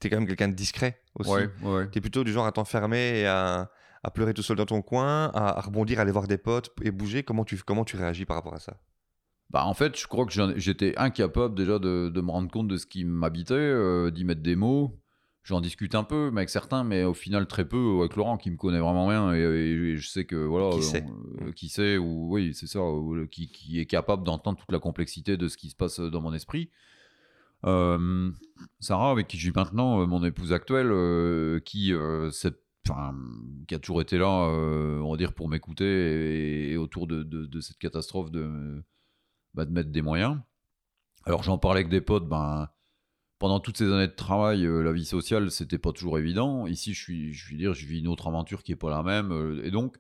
[0.01, 1.31] tu es quand même quelqu'un de discret aussi.
[1.31, 1.89] Ouais, ouais.
[1.93, 3.71] Tu es plutôt du genre à t'enfermer et à,
[4.03, 6.71] à pleurer tout seul dans ton coin, à, à rebondir, à aller voir des potes
[6.83, 7.23] et bouger.
[7.23, 8.81] Comment tu, comment tu réagis par rapport à ça?
[9.51, 12.77] Bah, en fait, je crois que j'étais incapable déjà de, de me rendre compte de
[12.77, 15.01] ce qui m'habitait, euh, d'y mettre des mots.
[15.51, 18.51] J'en discute un peu mais avec certains, mais au final très peu avec Laurent qui
[18.53, 21.05] me connaît vraiment bien et, et je sais que voilà, Qui euh, sait.
[21.43, 24.71] euh, qui sait ou oui c'est ça, ou, euh, qui, qui est capable d'entendre toute
[24.71, 26.71] la complexité de ce qui se passe dans mon esprit.
[27.67, 28.31] Euh,
[28.79, 32.31] Sarah, avec qui je vis maintenant, euh, mon épouse actuelle, euh, qui euh,
[32.89, 33.15] enfin,
[33.69, 37.23] qui a toujours été là, euh, on va dire, pour m'écouter et, et autour de,
[37.23, 38.83] de- de cette catastrophe de,
[39.55, 40.39] bah, de mettre des moyens.
[41.25, 42.69] Alors j'en parlais avec des potes, ben,
[43.41, 46.67] pendant toutes ces années de travail, euh, la vie sociale, c'était pas toujours évident.
[46.69, 49.03] Ici, je suis, je suis dire, je vis une autre aventure qui est pas la
[49.03, 49.33] même.
[49.33, 49.97] euh, et donc,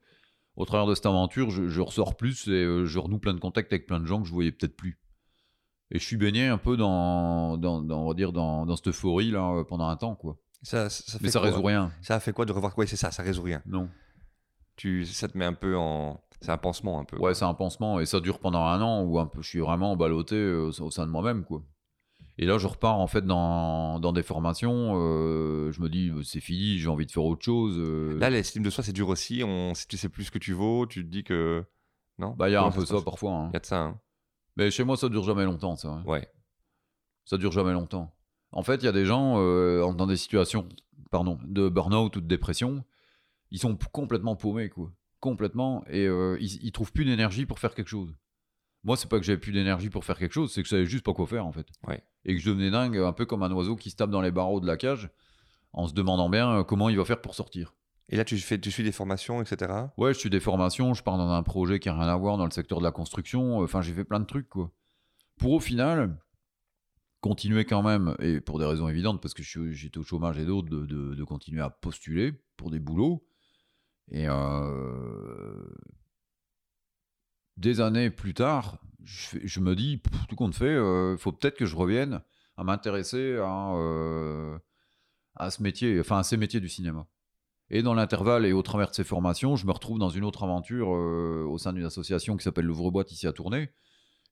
[0.57, 3.41] au travers de cette aventure, je, je ressors plus et euh, je renoue plein de
[3.41, 5.01] contacts avec plein de gens que je voyais peut-être plus.
[5.91, 8.89] Et je suis baigné un peu dans, dans, dans- on va dire, dans, dans cette
[8.89, 10.37] euphorie là pendant un temps, quoi.
[10.63, 11.91] ça, ça, ça Mais ça quoi résout rien.
[12.03, 13.61] Ça a fait quoi de revoir quoi C'est ça, ça résout rien.
[13.67, 13.89] Non.
[14.77, 16.21] Tu, ça te met un peu en.
[16.43, 17.19] C'est un pansement un peu.
[17.19, 19.59] Ouais, c'est un pansement et ça dure pendant un an où un peu, je suis
[19.61, 21.63] vraiment ballotté au sein de moi-même, quoi.
[22.39, 24.95] Et là, je repars en fait dans, dans des formations.
[24.97, 27.77] euh, je me dis, c'est fini, j'ai envie de faire autre chose.
[27.79, 28.19] euh.
[28.19, 29.43] Là, l'estime de soi, c'est dur aussi.
[29.45, 31.65] On, si tu sais plus ce que tu vaux, tu te dis que.
[32.19, 32.31] Non?
[32.39, 33.33] Bah, il y a Comment un peu ça parfois.
[33.33, 33.49] hein.
[33.51, 33.81] Il y a de ça.
[33.83, 34.01] hein.
[34.57, 35.89] Mais chez moi, ça dure jamais longtemps, ça.
[35.89, 36.03] hein.
[36.07, 36.29] Ouais.
[37.25, 38.15] Ça dure jamais longtemps.
[38.53, 40.67] En fait, il y a des gens euh, dans des situations,
[41.11, 42.85] pardon, de burn-out ou de dépression,
[43.51, 44.91] ils sont complètement paumés, quoi.
[45.21, 48.15] Complètement, et ils, ils trouvent plus d'énergie pour faire quelque chose.
[48.83, 50.87] Moi, c'est pas que j'avais plus d'énergie pour faire quelque chose, c'est que je savais
[50.87, 51.67] juste pas quoi faire, en fait.
[51.87, 52.03] Ouais.
[52.25, 54.31] Et que je devenais dingue, un peu comme un oiseau qui se tape dans les
[54.31, 55.11] barreaux de la cage,
[55.73, 57.75] en se demandant bien euh, comment il va faire pour sortir.
[58.09, 59.71] Et là, tu, fais, tu suis des formations, etc.
[59.97, 62.39] Ouais, je suis des formations, je pars dans un projet qui a rien à voir
[62.39, 63.59] dans le secteur de la construction.
[63.59, 64.73] Enfin, j'ai fait plein de trucs, quoi.
[65.39, 66.19] Pour au final,
[67.21, 70.69] continuer quand même, et pour des raisons évidentes, parce que j'étais au chômage et d'autres,
[70.71, 73.25] de, de- de continuer à postuler pour des boulots.
[74.11, 75.63] Et euh,
[77.57, 81.67] des années plus tard, je, me dis, pff, tout compte fait, il faut peut-être que
[81.67, 82.21] je revienne
[82.57, 84.59] à m'intéresser à, euh,
[85.37, 87.07] à ce métier, enfin à ces métiers du cinéma.
[87.71, 90.43] Et dans l'intervalle et au travers de ces formations, je me retrouve dans une autre
[90.43, 93.71] aventure euh, au sein d'une association qui s'appelle l'Ouvre-Boîte ici à Tournai,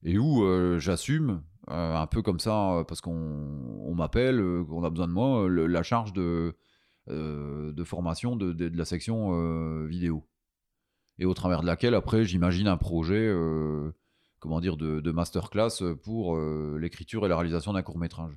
[0.03, 4.63] et où euh, j'assume, euh, un peu comme ça, euh, parce qu'on on m'appelle, euh,
[4.63, 6.55] qu'on a besoin de moi, euh, la charge de,
[7.09, 10.28] euh, formation de, la section euh, vidéo.
[11.19, 13.91] Et au travers de laquelle, après, j'imagine un projet, euh,
[14.39, 18.33] comment dire, de, de masterclass pour euh, l'écriture et la réalisation d'un court-métrage.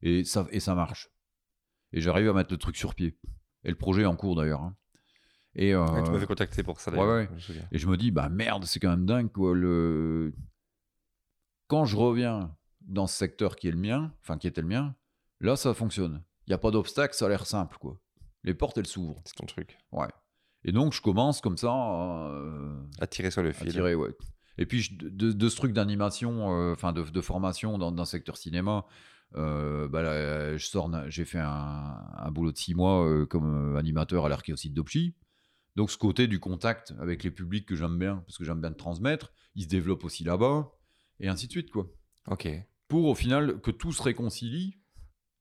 [0.00, 1.10] Et ça, et ça marche.
[1.92, 3.18] Et j'arrive à mettre le truc sur pied.
[3.64, 4.62] Et le projet est en cours d'ailleurs.
[4.62, 4.74] hein.
[5.54, 7.06] Et, euh, Ouais, tu m'avais contacté pour ça, d'ailleurs.
[7.06, 7.28] ouais.
[7.70, 9.54] et je me dis, bah merde, c'est quand même dingue, quoi.
[9.54, 10.34] Le...
[11.68, 14.96] Quand je reviens dans ce secteur qui est le mien, enfin qui était le mien,
[15.40, 16.24] là, ça fonctionne.
[16.46, 17.98] Il n'y a pas d'obstacle, ça a l'air simple, quoi.
[18.42, 19.20] Les portes, elles s'ouvrent.
[19.26, 19.78] C'est ton truc.
[19.92, 20.08] Ouais.
[20.64, 21.72] Et donc, je commence comme ça
[22.30, 23.70] euh, À tirer sur le à fil.
[23.72, 24.10] tirer, ouais.
[24.58, 28.02] Et puis, je- de, de ce truc d'animation, euh, enfin de, de formation dans, dans
[28.02, 28.84] le secteur cinéma,
[29.34, 34.26] euh, bah, là, je sors, j'ai fait un, un boulot de six mois comme animateur
[34.26, 35.14] à l'archéosite d'Opchi.
[35.74, 38.68] Donc, ce côté du contact avec les publics que j'aime bien, parce que j'aime bien
[38.70, 40.70] le transmettre, il se développe aussi là-bas,
[41.18, 41.86] et ainsi de suite, quoi.
[42.28, 42.46] Ok.
[42.88, 44.76] Pour au final que tout se réconcilie,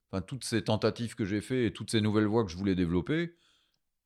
[0.09, 2.75] enfin, toutes ces tentatives que j'ai fait et toutes ces nouvelles voies que je voulais
[2.75, 3.33] développer,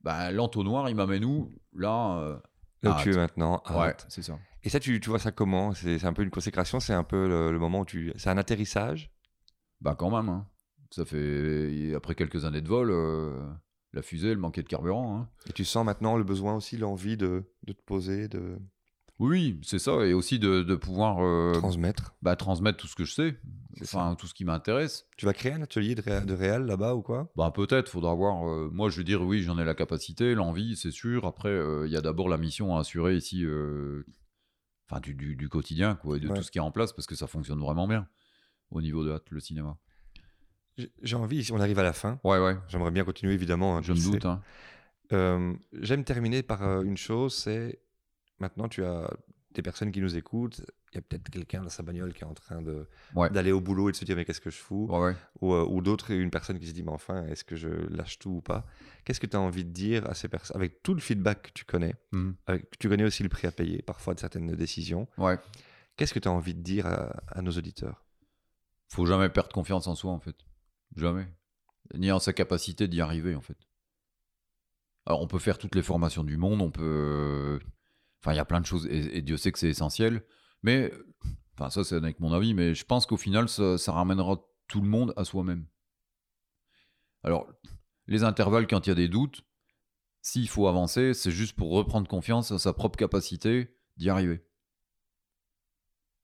[0.06, 1.51] bah, l'entonnoir, il m'amène où?
[1.74, 2.38] Là, euh,
[2.84, 3.62] Là où tu es maintenant.
[3.72, 4.38] Ouais, c'est ça.
[4.64, 5.74] Et ça, tu, tu vois ça comment?
[5.74, 8.14] C'est c'est un peu une consécration C'est un peu le, le moment où tu.
[8.16, 9.12] C'est un atterrissage?
[9.82, 10.47] Bah quand même, hein.
[10.91, 13.43] ça fait après quelques années de vol, euh,
[13.93, 15.18] la fusée, elle manquait de carburant.
[15.20, 15.30] hein.
[15.49, 18.58] Et tu sens maintenant le besoin aussi, l'envie de, de te poser, de
[19.20, 22.16] Oui, c'est ça, et aussi de, de pouvoir euh, transmettre.
[22.22, 23.39] bah, transmettre tout ce que je sais,
[23.82, 25.07] enfin tout ce qui m'intéresse.
[25.16, 27.32] Tu vas créer un atelier de, ré- de réal là-bas ou quoi?
[27.38, 28.45] Bah peut-être, faudra voir.
[28.49, 31.26] euh, moi, je veux dire, oui, j'en ai la capacité, l'envie, c'est sûr.
[31.26, 33.45] Après, euh, il y a d'abord la mission à assurer ici,
[34.89, 36.36] enfin du, du, du quotidien, quoi, et de Ouais.
[36.36, 38.07] tout ce qui est en place, parce que ça fonctionne vraiment bien
[38.72, 39.78] au niveau de le cinéma.
[41.01, 43.78] J'ai- envie, si on arrive à la fin, Ouais, ouais, j'aimerais bien continuer évidemment.
[43.78, 44.26] hein, je me doute.
[44.26, 44.41] hein.
[45.72, 47.80] J'aime terminer par une chose, c'est
[48.39, 49.09] maintenant tu as
[49.53, 50.59] des personnes qui nous écoutent,
[50.91, 53.29] il y a peut-être quelqu'un dans sa bagnole qui est en train de Ouais.
[53.29, 54.88] d'aller au boulot et de se dire mais qu'est-ce que je fous?
[54.89, 55.15] Ouais, ouais.
[55.41, 58.19] ou, euh, ou d'autres, une personne qui se dit mais enfin est-ce que je lâche
[58.19, 58.65] tout ou pas?
[59.05, 61.51] Qu'est-ce que tu as envie de dire à ces personnes avec tout le feedback que
[61.53, 62.36] tu connais, Mhm.
[62.47, 65.07] avec, tu connais aussi le prix à payer parfois de certaines décisions.
[65.17, 65.39] Ouais.
[65.95, 68.03] Qu'est-ce que tu as envie de dire à, à nos auditeurs?
[68.89, 70.36] Faut jamais perdre confiance en soi, en fait.
[70.97, 71.27] Jamais.
[71.93, 73.57] Ni en sa capacité d'y arriver, en fait.
[75.05, 77.59] Alors, on peut faire toutes les formations du monde, on peut.
[78.26, 80.26] Enfin, il y a plein de choses, et, Dieu sait que c'est essentiel.
[80.63, 80.91] Mais,
[81.53, 84.88] enfin, ça, c'est avec mon avis, mais je pense qu'au final, ça, ramènera tout le
[84.88, 85.67] monde à soi-même.
[87.21, 87.47] Alors,
[88.07, 89.43] les intervalles, quand il y a des doutes,
[90.23, 94.43] s'il faut avancer, c'est juste pour reprendre confiance en sa propre capacité d'y arriver.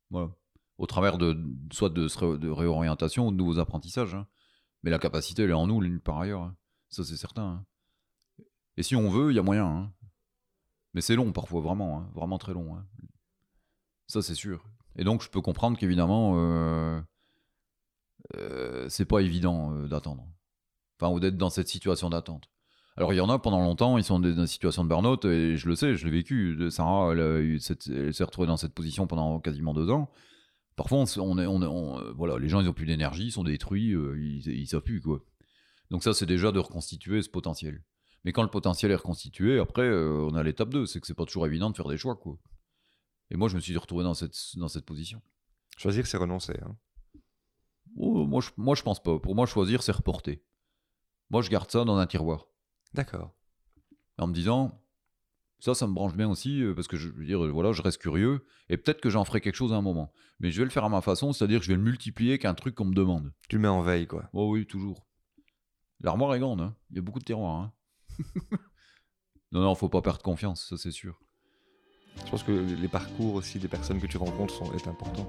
[0.09, 0.31] Voilà.
[0.79, 1.37] Au travers de
[1.71, 4.15] soit de, réorientation ou de nouveaux apprentissages.
[4.15, 4.27] hein.
[4.81, 6.41] Mais la capacité, elle est en nous, par ailleurs.
[6.41, 6.57] hein.
[6.89, 7.43] Ça, c'est certain.
[7.43, 7.65] hein.
[8.75, 9.93] Et si on veut, il y a moyen.
[10.93, 11.99] Mais c'est long parfois, vraiment.
[11.99, 12.09] hein.
[12.13, 12.75] Vraiment très long.
[12.75, 12.85] hein.
[14.07, 14.65] Ça, c'est sûr.
[14.97, 16.99] Et donc, je peux comprendre qu'évidemment, euh,
[18.35, 20.27] euh, c'est pas évident euh, d'attendre.
[20.99, 22.49] Enfin, ou d'être dans cette situation d'attente.
[22.97, 25.55] Alors, il y en a pendant longtemps, ils sont dans une situation de burn-out, et
[25.55, 26.69] je le sais, je l'ai vécu.
[26.69, 30.11] Sarah, elle, s'est retrouvée dans cette position pendant quasiment deux ans.
[30.75, 34.19] Parfois, on, on- euh, voilà, les gens, ils ont plus d'énergie, ils sont détruits, euh,
[34.19, 35.23] ils, ils savent plus, quoi.
[35.89, 37.81] Donc, ça, c'est déjà de reconstituer ce potentiel.
[38.23, 41.13] Mais quand le potentiel est reconstitué, après, euh, on a l'étape 2, c'est que c'est
[41.15, 42.37] pas toujours évident de faire des choix, quoi.
[43.31, 45.21] Et moi, je me suis retrouvé dans cette, dans cette position.
[45.77, 46.57] Choisir, c'est renoncer.
[46.63, 46.75] hein.
[47.97, 49.19] Oh, moi, je, moi, je pense pas.
[49.19, 50.43] Pour moi, choisir, c'est reporter.
[51.29, 52.47] Moi, je garde ça dans un tiroir.
[52.93, 53.33] D'accord.
[54.17, 54.77] en me disant
[55.59, 57.99] ça ça me branche bien aussi euh, parce que je veux dire voilà je reste
[57.99, 60.71] curieux et peut-être que j'en ferai quelque chose à un moment mais je vais le
[60.71, 63.31] faire à ma façon c'est-à-dire que je vais le multiplier qu'un truc qu'on me demande
[63.47, 64.27] Tu le mets en veille, quoi.
[64.33, 65.07] oh oui toujours
[66.01, 66.75] l'armoire est grande hein.
[66.89, 67.73] il y a beaucoup de tiroirs hein.
[69.51, 71.19] non non faut pas perdre confiance ça c'est sûr
[72.25, 75.27] Je pense que les parcours aussi des personnes que tu rencontres sont, est important.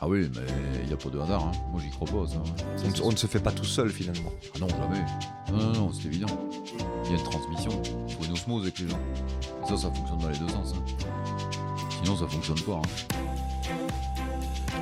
[0.00, 0.46] ah oui mais
[0.82, 1.52] il n'y a pas de hasard hein.
[1.70, 3.90] moi j'y crois pas ça, On, ne- c'est on ne se fait pas tout seul
[3.90, 4.32] finalement.
[4.54, 5.04] Ah non, jamais.
[5.50, 6.50] Non, non, non, c'est évident.
[7.04, 7.82] Il y a une transmission.
[8.08, 9.00] Il faut une osmose avec les gens.
[9.64, 10.72] Et ça, ça fonctionne dans les deux sens.
[10.74, 10.84] hein.
[12.02, 12.80] Sinon, ça fonctionne pas.
[12.80, 13.31] hein.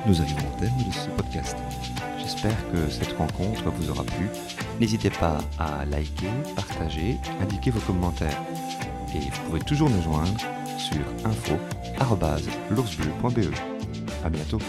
[0.05, 1.55] Nous arrivons au terme de ce podcast.
[2.19, 4.27] J'espère que cette rencontre vous aura plu.
[4.79, 8.41] N'hésitez pas à liker, partager, indiquer vos commentaires.
[9.13, 10.39] Et vous pouvez toujours nous joindre
[10.77, 13.53] sur info.l'oursbleu.be.
[14.23, 14.59] À bientôt.